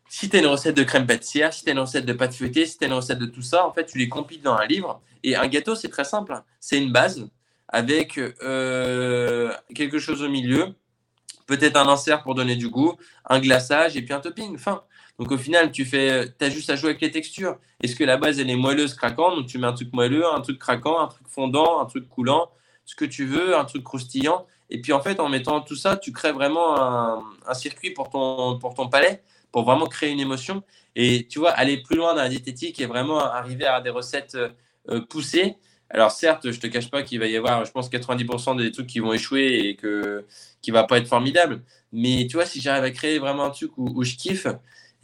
[0.10, 2.34] Si tu as une recette de crème pâtissière, si tu as une recette de pâte
[2.34, 4.56] feuilletée, si tu as une recette de tout ça, en fait, tu les compiles dans
[4.56, 5.02] un livre.
[5.24, 6.42] Et un gâteau, c'est très simple.
[6.60, 7.28] C'est une base
[7.68, 10.68] avec euh, quelque chose au milieu,
[11.46, 14.58] peut-être un insert pour donner du goût, un glaçage et puis un topping.
[14.58, 14.84] Fin.
[15.20, 17.58] Donc au final, tu fais, as juste à jouer avec les textures.
[17.82, 19.36] Est-ce que la base elle est moelleuse, craquante?
[19.36, 22.52] Donc tu mets un truc moelleux, un truc craquant, un truc fondant, un truc coulant,
[22.86, 24.46] ce que tu veux, un truc croustillant.
[24.70, 28.90] Et puis en fait, en mettant tout ça, tu crées vraiment un, circuit pour ton,
[28.90, 30.64] palais, pour vraiment créer une émotion.
[30.96, 34.38] Et tu vois, aller plus loin dans la diététique et vraiment arriver à des recettes
[34.90, 35.56] euh, poussées.
[35.90, 38.88] Alors certes, je te cache pas qu'il va y avoir, je pense, 90% des trucs
[38.88, 40.26] qui vont échouer et que
[40.62, 41.62] qui va pas être formidable.
[41.94, 44.48] Mais tu vois, si j'arrive à créer vraiment un truc où je kiffe,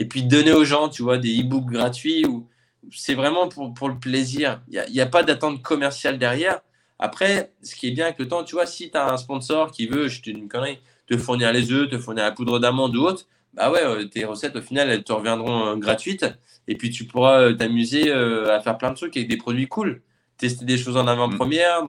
[0.04, 2.26] et puis donner aux gens, tu vois, des e-books gratuits.
[2.26, 2.46] Ou...
[2.92, 4.62] C'est vraiment pour, pour, le plaisir.
[4.68, 6.60] Il n'y a, a, pas d'attente commerciale derrière.
[7.00, 9.72] Après, ce qui est bien avec le temps, tu vois, si tu as un sponsor
[9.72, 12.98] qui veut, je te une connerie, te fournir les œufs, te fournir la poudre d'amande
[12.98, 16.26] ou autre, bah ouais, euh, tes recettes, au final, elles te reviendront euh, gratuites.
[16.68, 20.02] Et puis, tu pourras euh, t'amuser à faire plein de trucs avec des produits cool.
[20.38, 21.84] Tester des choses en avant-première.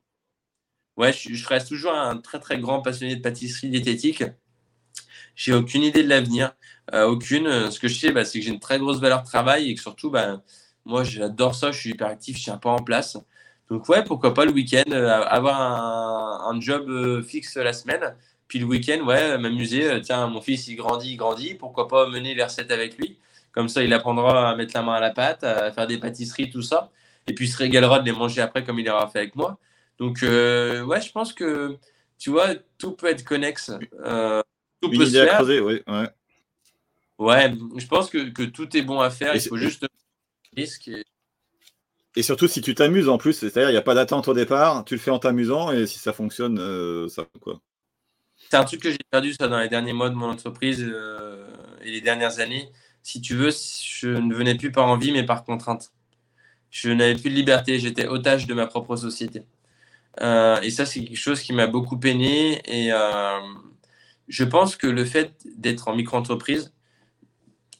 [0.96, 4.22] Ouais, je, je, reste toujours un très, très grand passionné de pâtisserie diététique.
[5.34, 6.54] J'ai aucune idée de l'avenir.
[6.92, 7.70] Euh, aucune.
[7.70, 9.74] Ce que je sais, bah, c'est que j'ai une très grosse valeur de travail et
[9.74, 10.42] que surtout, bah,
[10.84, 11.72] moi, j'adore ça.
[11.72, 13.16] Je suis hyper actif, je tiens pas en place.
[13.70, 15.60] Donc, ouais, pourquoi pas le week-end, euh, avoir
[16.48, 18.14] un, job euh, fixe la semaine.
[18.48, 20.00] Puis le week-end, ouais, m'amuser.
[20.02, 21.54] Tiens, mon fils, il grandit, il grandit.
[21.54, 23.18] Pourquoi pas mener les recettes avec lui
[23.52, 26.50] Comme ça, il apprendra à mettre la main à la pâte, à faire des pâtisseries,
[26.50, 26.90] tout ça.
[27.26, 29.58] Et puis, il se régalera de les manger après comme il aura fait avec moi.
[29.98, 31.78] Donc, ouais, je pense que
[32.18, 33.70] tu vois, tout peut être connexe.
[34.04, 34.42] Euh,
[34.80, 35.34] tout Une peut se à faire.
[35.36, 35.82] creuser, oui.
[35.86, 36.08] Ouais.
[37.18, 39.34] Ouais, je pense que, que tout est bon à faire.
[39.34, 39.86] Et Il faut juste
[40.56, 40.88] risque.
[40.88, 41.04] Et...
[42.16, 44.84] Et surtout si tu t'amuses en plus, c'est-à-dire il n'y a pas d'attente au départ,
[44.84, 47.60] tu le fais en t'amusant et si ça fonctionne, euh, ça quoi.
[48.36, 51.46] C'est un truc que j'ai perdu ça dans les derniers mois de mon entreprise euh,
[51.82, 52.70] et les dernières années.
[53.02, 55.92] Si tu veux, je ne venais plus par envie, mais par contrainte.
[56.70, 57.78] Je n'avais plus de liberté.
[57.78, 59.42] J'étais otage de ma propre société.
[60.20, 62.60] Euh, et ça, c'est quelque chose qui m'a beaucoup peiné.
[62.66, 63.40] Et euh,
[64.28, 66.72] je pense que le fait d'être en micro-entreprise,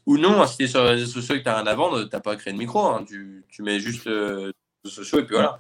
[0.07, 2.03] ou non, si tu es sur les réseaux sociaux et que tu rien à vendre,
[2.05, 2.85] tu n'as pas créé de micro.
[2.87, 3.05] hein.
[3.07, 4.53] Tu, mets juste euh, les
[4.85, 5.59] réseaux sociaux et puis voilà.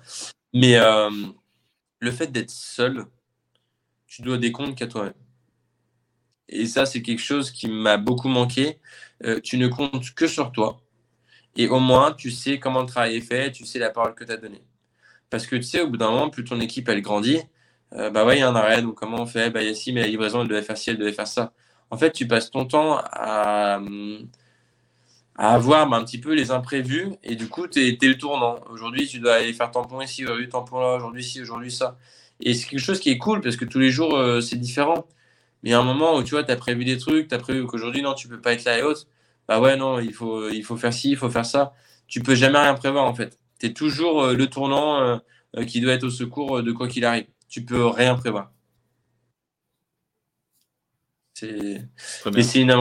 [0.52, 1.10] Mais euh,
[2.00, 3.06] le fait d'être seul,
[4.06, 5.14] tu dois des comptes qu'à toi-même.
[6.48, 8.80] Et ça, c'est quelque chose qui m'a beaucoup manqué.
[9.24, 10.80] Euh, tu ne comptes que sur toi.
[11.56, 14.24] Et au moins, tu sais comment le travail est fait, tu sais la parole que
[14.24, 14.64] tu as donnée.
[15.30, 17.40] Parce que tu sais, au bout d'un moment, plus ton équipe, elle grandit,
[17.94, 19.50] euh, bah ouais, il y a un arrêt, comment on fait?
[19.50, 21.52] Bah, Yassi, mais la livraison, elle devait faire ci, elle devait faire ça.
[21.90, 23.80] En fait, tu passes ton temps à,
[25.36, 28.56] avoir bah, un petit peu les imprévus, et du coup, tu es, le tournant.
[28.70, 31.98] Aujourd'hui, tu dois aller faire tampon ici, aujourd'hui, tampon là, aujourd'hui, ci, aujourd'hui, ça.
[32.40, 35.06] Et c'est quelque chose qui est cool, parce que tous les jours, euh, c'est différent.
[35.62, 37.34] Mais il y a un moment où tu vois, tu as prévu des trucs, tu
[37.34, 39.06] as prévu qu'aujourd'hui, non, tu peux pas être là et autres.
[39.48, 41.74] Bah ouais, non, il faut, il faut faire ci, il faut faire ça.
[42.08, 43.38] Tu peux jamais rien prévoir, en fait.
[43.60, 45.00] Tu es toujours euh, le tournant
[45.56, 47.26] euh, qui doit être au secours de quoi qu'il arrive.
[47.48, 48.53] Tu peux rien prévoir.
[51.42, 52.80] Mais c'est une.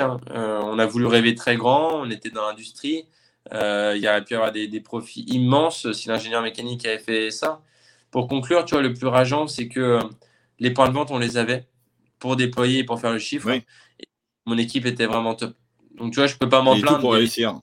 [0.00, 3.04] Euh, on a voulu rêver très grand, on était dans l'industrie.
[3.52, 6.98] Euh, il y aurait pu y avoir des, des profits immenses si l'ingénieur mécanique avait
[6.98, 7.60] fait ça.
[8.10, 10.00] Pour conclure, tu vois, le plus rageant, c'est que euh,
[10.58, 11.66] les points de vente, on les avait
[12.18, 13.50] pour déployer et pour faire le chiffre.
[13.50, 13.62] Oui.
[13.98, 14.08] Et
[14.46, 15.54] mon équipe était vraiment top.
[15.96, 17.00] Donc, tu vois, je peux pas m'en Et tout plaindre.
[17.00, 17.60] pour Il y a- réussir.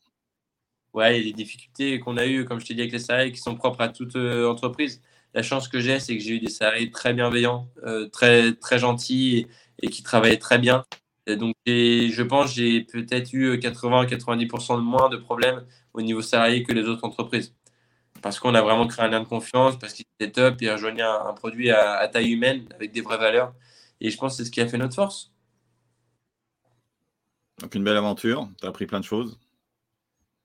[0.93, 3.55] Ouais, les difficultés qu'on a eues, comme je t'ai dit, avec les salariés qui sont
[3.55, 5.01] propres à toute euh, entreprise.
[5.34, 8.80] La chance que j'ai, c'est que j'ai eu des salariés très bienveillants, euh, très, très
[8.80, 9.47] gentils
[9.82, 10.86] et, qui travaillaient très bien.
[11.25, 16.21] Et donc, je pense que j'ai peut-être eu 80-90% de moins de problèmes au niveau
[16.21, 17.53] salarié que les autres entreprises.
[18.21, 21.01] Parce qu'on a vraiment créé un lien de confiance, parce qu'ils étaient top et rejoignaient
[21.01, 23.53] un, un produit à, à taille humaine avec des vraies valeurs.
[23.99, 25.32] Et je pense que c'est ce qui a fait notre force.
[27.59, 29.39] Donc une belle aventure, tu as appris plein de choses.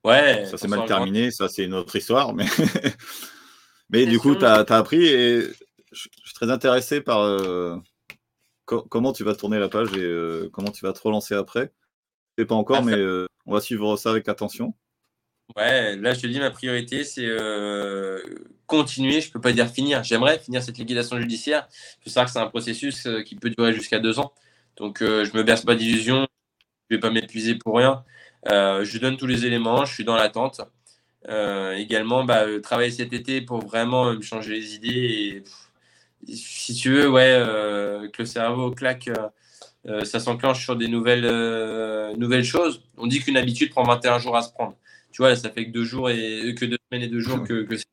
[0.04, 2.34] Ouais, Ça s'est mal terminé, ça c'est une autre histoire.
[2.34, 2.46] Mais,
[3.90, 5.52] mais du coup, tu as, appris et je
[5.92, 7.76] je suis très intéressé par euh,
[8.72, 11.72] co- comment tu vas tourner la page et euh, comment tu vas te relancer après?
[12.38, 14.74] Je sais pas encore, Ah, mais euh, on va suivre ça avec attention.
[15.56, 18.20] Ouais, là, je te dis, ma priorité, c'est euh,
[18.66, 19.20] continuer.
[19.20, 20.02] Je peux pas dire finir.
[20.02, 21.68] J'aimerais finir cette liquidation judiciaire.
[22.04, 24.32] Je sais que c'est un processus qui peut durer jusqu'à deux ans.
[24.76, 26.26] Donc, je me berce pas d'illusions.
[26.90, 28.04] Je vais pas m'épuiser pour rien.
[28.46, 29.84] Je donne tous les éléments.
[29.84, 30.62] Je suis dans l'attente.
[31.28, 35.34] Également, bah, travailler cet été pour vraiment me changer les idées.
[35.36, 35.71] Et, pff,
[36.28, 39.08] si tu veux, ouais, euh, que le cerveau claque.
[39.08, 39.28] euh,
[39.86, 41.26] euh, ça s'enclenche sur des nouvelles,
[42.16, 42.82] nouvelles choses.
[42.96, 44.76] On dit qu'une habitude prend 21 jours à se prendre.
[45.12, 47.42] Tu vois, là, ça fait que deux jours et que deux semaines et deux jours
[47.44, 47.84] que, que c'est.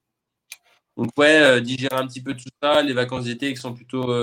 [0.97, 4.13] Donc ouais, digérer un petit peu tout ça, les vacances d'été qui sont plutôt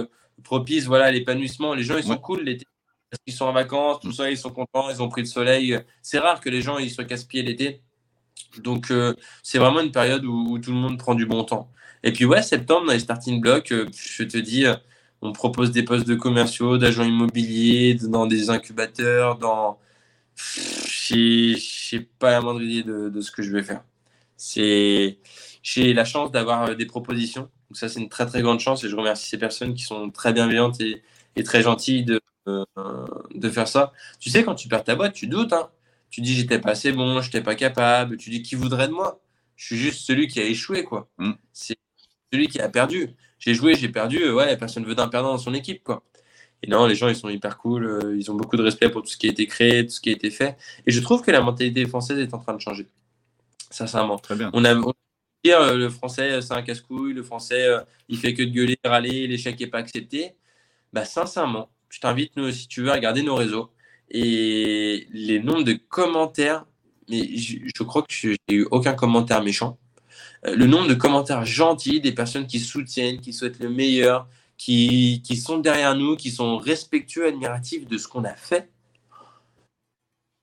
[0.45, 1.75] propices, voilà, l'épanouissement.
[1.75, 2.21] Les gens ils sont Ouais.
[2.21, 2.67] cool l'été
[3.11, 5.79] parce qu'ils sont en vacances, tout ça, ils sont contents, ils ont pris le soleil.
[6.03, 7.83] C'est rare que les gens ils soient casse-pieds l'été.
[8.59, 11.71] Donc euh, c'est vraiment une période où, où tout le monde prend du bon temps.
[12.03, 14.75] Et puis ouais, septembre dans les starting blocks, euh, je te dis, euh,
[15.23, 19.79] on propose des postes de commerciaux, d'agents immobiliers, dans des incubateurs, dans
[20.37, 23.85] j'ai j'ai pas la moindre idée de, de ce que je vais faire.
[24.37, 25.19] C'est
[25.63, 27.43] j'ai la chance d'avoir euh, des propositions.
[27.71, 30.11] Donc ça c'est une très très grande chance et je remercie ces personnes qui sont
[30.11, 31.03] très bienveillantes et,
[31.37, 32.65] et très gentilles de, euh,
[33.35, 33.93] de faire ça.
[34.21, 35.71] Tu sais quand tu perds ta boîte, tu doutes hein.
[36.11, 39.21] Tu dis j'étais pas assez bon, j'étais pas capable, tu dis qui voudrait de moi?
[39.57, 41.09] Je suis juste celui qui a échoué quoi.
[41.19, 41.33] Mm.
[41.53, 41.77] C'est
[42.33, 43.11] celui qui a perdu.
[43.39, 46.03] J'ai joué, j'ai perdu, euh, ouais, personne veut d'un perdant dans son équipe quoi.
[46.63, 47.85] Et non, les gens, ils sont hyper cool.
[47.87, 50.01] euh, ils ont beaucoup de respect pour tout ce qui a été créé, tout ce
[50.01, 50.57] qui a été fait.
[50.87, 52.89] Et je trouve que la mentalité française est en train de changer.
[53.71, 54.19] Sincèrement.
[54.19, 54.51] Très bien.
[54.55, 54.93] On a, on
[55.45, 57.13] dire euh, le français, c'est un casse-couille.
[57.13, 57.69] Le français,
[58.09, 59.27] il fait que de gueuler, râler.
[59.27, 60.35] L'échec n'est pas accepté.
[60.93, 63.71] Bah, sincèrement, je t'invite, nous, si tu veux, à regarder nos réseaux.
[64.11, 66.65] Et les nombres de commentaires,
[67.09, 69.79] mais je, je crois que je n'ai eu aucun commentaire méchant.
[70.45, 74.29] Euh, Le nombre de commentaires gentils, des personnes qui soutiennent, qui souhaitent le meilleur,
[74.59, 78.71] qui, qui sont derrière nous, qui sont respectueux, admiratifs de ce qu'on a fait.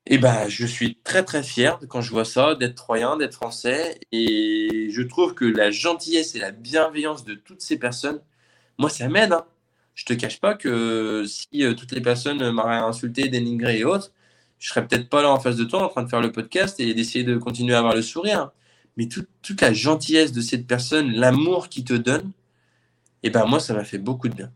[0.06, 4.00] Et ben, je suis très très fier quand je vois ça, d'être troyen, d'être français.
[4.12, 8.22] Et je trouve que la gentillesse et la bienveillance de toutes ces personnes,
[8.78, 9.32] moi, ça m'aide.
[9.34, 9.46] Hein.
[9.96, 14.12] Je te cache pas que si euh, toutes les personnes m'auraient insulté, dénigré et autres,
[14.60, 16.80] je serais peut-être pas là en face de toi en train de faire le podcast
[16.80, 18.52] et d'essayer de continuer à avoir le sourire.
[18.98, 22.32] Mais tout- toute la gentillesse de cette personne, l'amour qu'ils te donnent,
[23.24, 24.52] et ben moi, ça m'a fait beaucoup de bien.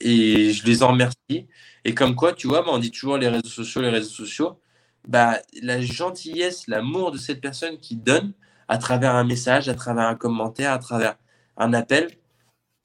[0.00, 1.48] Et je les en remercie.
[1.84, 4.60] Et comme quoi, tu vois, bah, on dit toujours les réseaux sociaux, les réseaux sociaux.
[5.08, 8.32] Bah, la gentillesse, l'amour de cette personne qui donne
[8.68, 11.16] à travers un message, à travers un commentaire, à travers
[11.56, 12.10] un appel,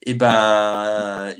[0.02, 1.34] et ben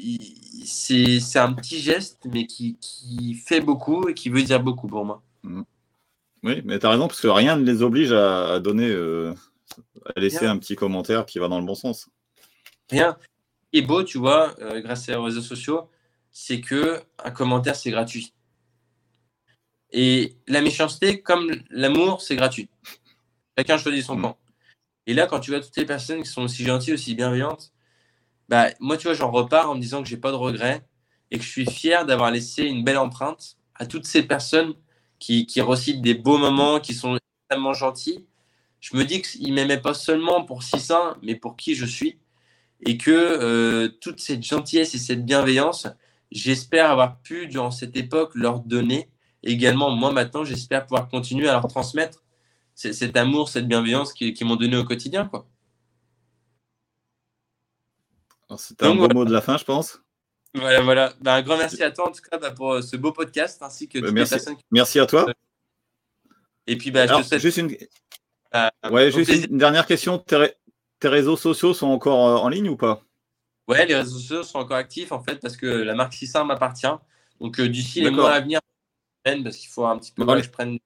[0.64, 5.05] c'est un petit geste, mais qui, qui, fait beaucoup et qui veut dire beaucoup pour
[5.05, 5.22] moi.
[5.42, 5.62] Mmh.
[6.45, 9.34] Oui, mais tu as raison, parce que rien ne les oblige à, donner, euh,
[10.14, 12.11] à laisser un petit commentaire qui va dans le bon sens.
[12.90, 13.16] Rien.
[13.72, 15.88] Et beau, tu vois, euh, grâce aux réseaux sociaux,
[16.30, 18.34] c'est que un commentaire, c'est gratuit.
[19.90, 22.68] Et la méchanceté, comme l'amour, c'est gratuit.
[23.57, 24.22] Chacun choisit son mmh.
[24.22, 24.38] camp.
[25.07, 27.72] Et là, quand tu vois toutes les personnes qui sont aussi gentilles, aussi bienveillantes,
[28.51, 30.86] bah, moi, tu vois, j'en repars en me disant que j'ai pas de regrets
[31.30, 34.74] et que je suis fier d'avoir laissé une belle empreinte à toutes ces personnes
[35.19, 38.27] qui, qui recitent des beaux moments, qui sont extrêmement gentils.
[38.81, 42.19] Je me dis qu'ils m'aimaient pas seulement pour si ça, mais pour qui je suis.
[42.81, 45.87] Et que euh, toute cette gentillesse et cette bienveillance,
[46.31, 49.09] j'espère avoir pu, durant cette époque, leur donner.
[49.43, 52.23] également, moi, maintenant, j'espère pouvoir continuer à leur transmettre
[52.75, 55.27] cet amour, cette bienveillance qu'ils qui m'ont donné au quotidien.
[55.27, 55.47] quoi.
[58.57, 60.04] C'était un beau mot de la fin, je pense.
[60.55, 61.13] Voilà, voilà.
[61.21, 63.61] Bah, un grand merci à toi, en tout cas, bah, pour euh, ce beau podcast,
[63.63, 64.37] ainsi que bah, merci.
[64.71, 65.27] Merci à toi.
[66.67, 67.41] Et puis, bah, je te souhaite...
[67.41, 67.77] Juste une...
[68.55, 70.19] Euh, ouais, juste une dernière question.
[70.19, 70.55] Tes,
[71.03, 73.03] réseaux sociaux sont encore euh, en ligne ou pas?
[73.67, 76.87] Ouais, les réseaux sociaux sont encore actifs, en fait, parce que la marque 600 m'appartient.
[77.41, 78.61] Donc, d'ici les mois à venir,
[79.25, 80.79] parce qu'il faut un petit peu que je prenne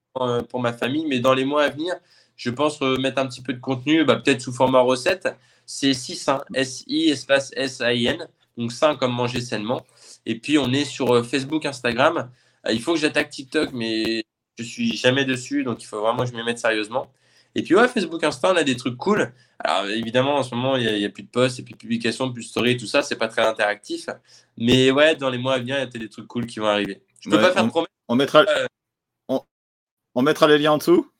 [0.48, 1.94] pour ma famille, mais dans les mois à venir,
[2.36, 5.28] je pense mettre un petit peu de contenu, peut-être sous format recette
[5.68, 8.26] c'est 6 S-I espace S-A-I-N,
[8.58, 9.86] donc 5 comme manger sainement.
[10.26, 12.30] Et puis on est sur euh, Facebook, Instagram.
[12.66, 14.24] Euh, il faut que j'attaque TikTok, mais
[14.58, 17.10] je suis jamais dessus, donc il faut vraiment que je m'y mette sérieusement.
[17.54, 19.32] Et puis ouais, Facebook, Insta, on a des trucs cool.
[19.58, 22.30] Alors évidemment, en ce moment, il n'y a, plus de posts, et plus de publications,
[22.32, 24.08] plus de stories, tout ça, c'est pas très interactif.
[24.56, 26.66] Mais ouais, dans les mois à venir, il y a des trucs cool qui vont
[26.66, 27.02] arriver.
[27.20, 27.88] Je peux pas faire de promesses.
[28.08, 29.38] On mettra, euh,
[30.14, 31.10] on, mettra les liens en dessous.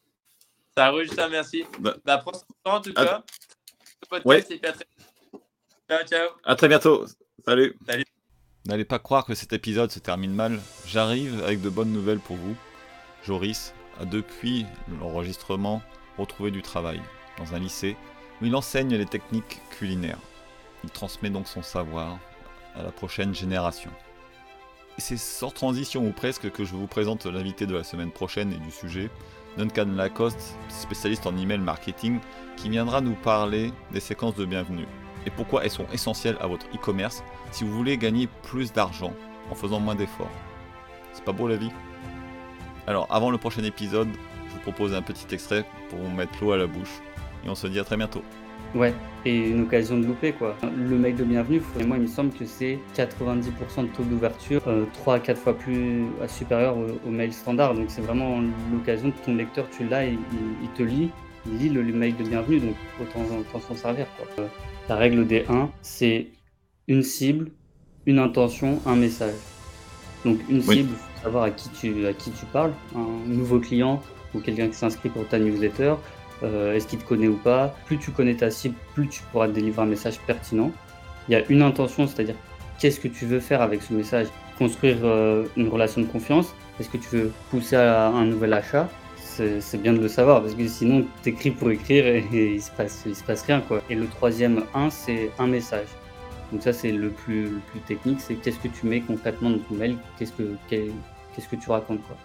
[0.76, 1.64] Ça roule, ça, merci.
[1.80, 3.24] Bah, bah prends en tout cas.
[4.24, 4.42] Ouais.
[5.90, 6.28] Ciao, ciao.
[6.44, 7.06] À très bientôt.
[7.48, 7.74] Salut.
[7.86, 8.04] Salut.
[8.66, 10.60] N'allez pas croire que cet épisode se termine mal.
[10.86, 12.54] J'arrive avec de bonnes nouvelles pour vous.
[13.24, 14.66] Joris a depuis
[15.00, 15.80] l'enregistrement
[16.18, 17.00] retrouvé du travail
[17.38, 17.96] dans un lycée
[18.42, 20.18] où il enseigne les techniques culinaires.
[20.84, 22.18] Il transmet donc son savoir
[22.74, 23.90] à la prochaine génération.
[24.98, 28.52] Et c'est sans transition ou presque que je vous présente l'invité de la semaine prochaine
[28.52, 29.08] et du sujet,
[29.56, 32.20] Duncan Lacoste, spécialiste en email marketing,
[32.58, 34.86] qui viendra nous parler des séquences de bienvenue
[35.26, 39.12] et pourquoi elles sont essentielles à votre e-commerce si vous voulez gagner plus d'argent
[39.50, 40.30] en faisant moins d'efforts.
[41.12, 41.70] C'est pas beau la vie?
[42.86, 44.08] Alors avant le prochain épisode,
[44.48, 47.00] je vous propose un petit extrait pour vous mettre l'eau à la bouche
[47.44, 48.22] et on se dit à très bientôt.
[48.74, 48.92] Ouais,
[49.24, 50.54] et une occasion de louper quoi.
[50.62, 53.42] Le mail de bienvenue, moi il me semble que c'est 90%
[53.82, 54.62] de taux d'ouverture,
[54.92, 57.74] 3 euh, à 4 fois plus euh, supérieur au, mail standard.
[57.74, 60.18] Donc c'est vraiment l'occasion que ton lecteur, tu l'as, il,
[60.62, 61.10] il, te lit,
[61.46, 64.06] il lit le, mail de bienvenue, donc autant, s'en servir.
[64.16, 64.44] Quoi.
[64.88, 66.28] La règle des 1, c'est
[66.86, 67.50] une cible,
[68.06, 69.34] une intention, un message.
[70.24, 73.60] Donc une cible, il faut savoir à qui, tu, à qui tu parles, un nouveau
[73.60, 74.02] client
[74.34, 75.94] ou quelqu'un qui s'inscrit pour ta newsletter,
[76.42, 77.74] euh, est-ce qu'il te connaît ou pas?
[77.86, 80.70] Plus tu connais ta cible, plus tu pourras délivrer un message pertinent.
[81.28, 82.36] Il y a une intention, c'est-à-dire
[82.78, 84.28] qu'est-ce que tu veux faire avec ce message?
[84.58, 86.54] Construire euh, une relation de confiance?
[86.80, 88.88] Est-ce que tu veux pousser à un nouvel achat?
[89.60, 92.70] C'est bien de le savoir parce que sinon tu écris pour écrire et, il se
[92.72, 93.82] passe il se passe rien quoi.
[93.90, 95.88] Et le troisième 1 c'est un message.
[96.52, 99.74] Donc ça c'est le plus plus technique, c'est qu'est-ce que tu mets concrètement dans ton
[99.74, 102.16] mail, qu'est-ce que qu'est-ce que tu racontes quoi.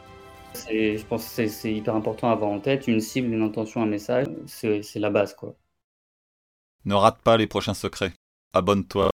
[0.70, 2.88] Je pense que c'est hyper important à avoir en tête.
[2.88, 5.34] Une cible, une intention, un message, c'est la base.
[5.34, 5.56] quoi.
[6.86, 8.14] Ne rate pas les prochains secrets.
[8.54, 9.13] Abonne-toi